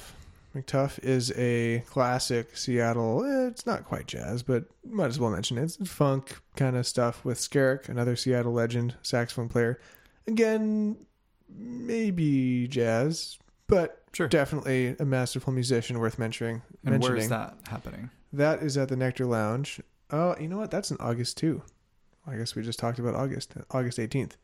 McTuff 0.56 0.98
is 1.04 1.32
a 1.38 1.84
classic 1.90 2.58
Seattle. 2.58 3.24
eh, 3.24 3.48
It's 3.48 3.66
not 3.66 3.86
quite 3.86 4.08
jazz, 4.08 4.42
but 4.44 4.66
might 4.84 5.08
as 5.08 5.20
well 5.20 5.30
mention 5.30 5.58
it. 5.58 5.64
It's 5.64 5.78
funk 5.90 6.38
kind 6.56 6.76
of 6.76 6.88
stuff 6.88 7.24
with 7.24 7.38
Skerik, 7.38 7.88
another 7.88 8.16
Seattle 8.16 8.54
legend 8.54 8.96
saxophone 9.04 9.48
player. 9.50 9.80
Again, 10.28 10.98
maybe 11.48 12.68
jazz, 12.68 13.38
but 13.68 14.04
sure. 14.14 14.28
definitely 14.28 14.96
a 15.00 15.06
masterful 15.06 15.54
musician 15.54 16.00
worth 16.00 16.18
mentioning. 16.18 16.62
and 16.84 16.92
where 16.94 17.12
mentioning. 17.12 17.22
is 17.24 17.30
that 17.30 17.56
happening? 17.70 18.10
That 18.34 18.62
is 18.64 18.78
at 18.78 18.90
the 18.90 18.96
Nectar 18.96 19.26
Lounge. 19.26 19.82
Oh, 20.12 20.36
you 20.40 20.48
know 20.48 20.58
what? 20.58 20.72
That's 20.72 20.90
in 20.92 20.98
August 21.00 21.38
too. 21.38 21.62
I 22.28 22.36
guess 22.36 22.56
we 22.56 22.64
just 22.64 22.80
talked 22.80 23.00
about 23.00 23.16
August, 23.16 23.54
August 23.72 24.00
eighteenth. 24.00 24.38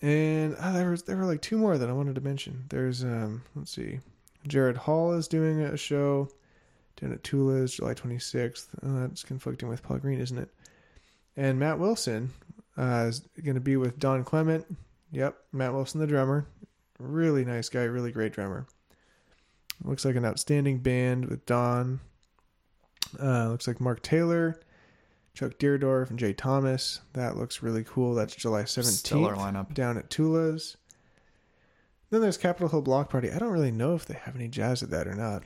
And 0.00 0.56
ah, 0.60 0.72
there 0.72 0.90
was 0.90 1.02
there 1.02 1.16
were 1.16 1.24
like 1.26 1.42
two 1.42 1.58
more 1.58 1.76
that 1.76 1.88
I 1.88 1.92
wanted 1.92 2.14
to 2.14 2.20
mention. 2.20 2.64
There's 2.68 3.02
um, 3.02 3.42
let's 3.54 3.72
see, 3.72 4.00
Jared 4.48 4.76
Hall 4.76 5.12
is 5.12 5.28
doing 5.28 5.60
a 5.60 5.76
show 5.76 6.28
down 7.00 7.12
at 7.12 7.22
Tula's 7.24 7.74
July 7.74 7.94
twenty 7.94 8.18
sixth. 8.18 8.68
Oh, 8.82 9.00
that's 9.00 9.22
conflicting 9.22 9.68
with 9.68 9.82
Paul 9.82 9.98
Green, 9.98 10.20
isn't 10.20 10.38
it? 10.38 10.48
And 11.36 11.58
Matt 11.58 11.78
Wilson 11.78 12.30
uh, 12.76 13.06
is 13.08 13.20
going 13.42 13.54
to 13.54 13.60
be 13.60 13.76
with 13.76 13.98
Dawn 13.98 14.24
Clement. 14.24 14.66
Yep, 15.12 15.36
Matt 15.52 15.72
Wilson, 15.72 16.00
the 16.00 16.06
drummer. 16.06 16.46
Really 16.98 17.44
nice 17.44 17.68
guy, 17.68 17.84
really 17.84 18.10
great 18.10 18.32
drummer. 18.32 18.66
Looks 19.84 20.04
like 20.04 20.16
an 20.16 20.24
outstanding 20.24 20.78
band 20.78 21.26
with 21.26 21.46
Dawn. 21.46 22.00
Uh, 23.22 23.48
looks 23.48 23.68
like 23.68 23.80
Mark 23.80 24.02
Taylor, 24.02 24.60
Chuck 25.34 25.52
Deardorf, 25.58 26.10
and 26.10 26.18
Jay 26.18 26.32
Thomas. 26.32 27.00
That 27.12 27.36
looks 27.36 27.62
really 27.62 27.84
cool. 27.84 28.14
That's 28.14 28.34
July 28.34 28.64
Stellar 28.64 29.34
17th 29.36 29.36
lineup. 29.38 29.74
down 29.74 29.96
at 29.96 30.10
Tula's. 30.10 30.76
Then 32.10 32.20
there's 32.22 32.38
Capitol 32.38 32.68
Hill 32.68 32.82
Block 32.82 33.10
Party. 33.10 33.30
I 33.30 33.38
don't 33.38 33.50
really 33.52 33.70
know 33.70 33.94
if 33.94 34.06
they 34.06 34.14
have 34.14 34.34
any 34.34 34.48
jazz 34.48 34.82
at 34.82 34.90
that 34.90 35.06
or 35.06 35.14
not. 35.14 35.42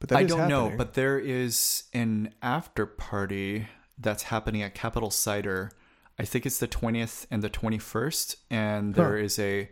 But 0.00 0.10
that 0.10 0.18
I 0.18 0.24
don't 0.24 0.48
know, 0.48 0.72
but 0.76 0.94
there 0.94 1.18
is 1.18 1.84
an 1.92 2.32
after 2.42 2.86
party 2.86 3.66
that's 3.98 4.24
happening 4.24 4.62
at 4.62 4.74
Capitol 4.74 5.10
Cider. 5.10 5.70
I 6.18 6.24
think 6.24 6.46
it's 6.46 6.58
the 6.58 6.68
20th 6.68 7.26
and 7.30 7.42
the 7.42 7.50
21st, 7.50 8.36
and 8.50 8.94
there 8.94 9.16
Huh. 9.18 9.24
is 9.24 9.38
a 9.38 9.68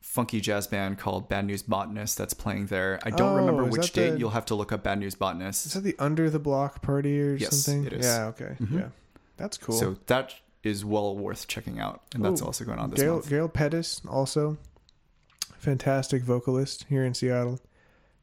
funky 0.00 0.40
jazz 0.40 0.66
band 0.66 0.98
called 0.98 1.28
Bad 1.30 1.46
News 1.46 1.62
Botanist 1.62 2.18
that's 2.18 2.34
playing 2.34 2.66
there. 2.66 3.00
I 3.02 3.10
don't 3.10 3.32
Oh, 3.32 3.36
remember 3.36 3.64
which 3.64 3.92
date. 3.92 4.10
the- 4.10 4.18
You'll 4.18 4.30
have 4.30 4.44
to 4.46 4.54
look 4.54 4.72
up 4.72 4.82
Bad 4.84 4.98
News 5.00 5.14
Botanist. 5.14 5.66
is 5.66 5.72
that 5.72 5.80
the 5.80 5.96
Under 5.98 6.28
the 6.28 6.38
Block 6.38 6.82
Party 6.82 7.20
or 7.22 7.34
Yes, 7.34 7.56
something? 7.58 7.84
it 7.86 7.92
is. 7.94 8.04
Yeah. 8.04 8.26
Okay. 8.26 8.56
Mhm. 8.60 8.72
Yeah. 8.80 8.88
That's 9.38 9.56
cool. 9.56 9.74
So 9.78 9.96
that 10.06 10.34
is 10.64 10.84
well 10.84 11.16
worth 11.16 11.46
checking 11.48 11.78
out, 11.78 12.02
and 12.14 12.24
that's 12.24 12.40
Ooh, 12.42 12.46
also 12.46 12.64
going 12.64 12.78
on 12.78 12.90
this 12.90 13.00
Gail 13.00 13.14
month. 13.14 13.28
Gail 13.28 13.48
Pettis 13.48 14.00
also 14.08 14.56
fantastic 15.58 16.22
vocalist 16.22 16.84
here 16.88 17.04
in 17.04 17.14
Seattle. 17.14 17.60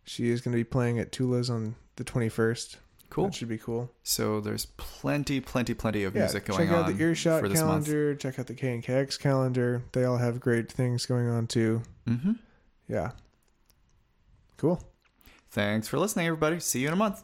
She 0.03 0.29
is 0.29 0.41
going 0.41 0.51
to 0.51 0.57
be 0.57 0.63
playing 0.63 0.99
at 0.99 1.11
Tula's 1.11 1.49
on 1.49 1.75
the 1.95 2.03
21st. 2.03 2.77
Cool. 3.09 3.25
That 3.25 3.35
should 3.35 3.49
be 3.49 3.57
cool. 3.57 3.91
So 4.03 4.39
there's 4.39 4.65
plenty, 4.77 5.41
plenty, 5.41 5.73
plenty 5.73 6.03
of 6.05 6.15
Yeah, 6.15 6.21
music 6.21 6.45
going 6.45 6.61
on. 6.61 6.65
check 6.67 6.73
out 6.75 6.85
on 6.85 6.97
the 6.97 7.03
Earshot 7.03 7.41
this 7.43 7.61
month. 7.61 7.85
calendar. 7.85 8.15
Check 8.15 8.39
out 8.39 8.47
the 8.47 8.53
KNKX 8.53 9.19
calendar. 9.19 9.83
They 9.91 10.05
all 10.05 10.17
have 10.17 10.39
great 10.39 10.71
things 10.71 11.05
going 11.05 11.27
on 11.27 11.47
too. 11.47 11.81
hmm 12.07 12.31
Yeah. 12.87 13.11
Cool. 14.57 14.81
Thanks 15.49 15.87
for 15.89 15.99
listening, 15.99 16.27
everybody. 16.27 16.59
See 16.61 16.79
you 16.81 16.87
in 16.87 16.93
a 16.93 16.97
month. 16.97 17.23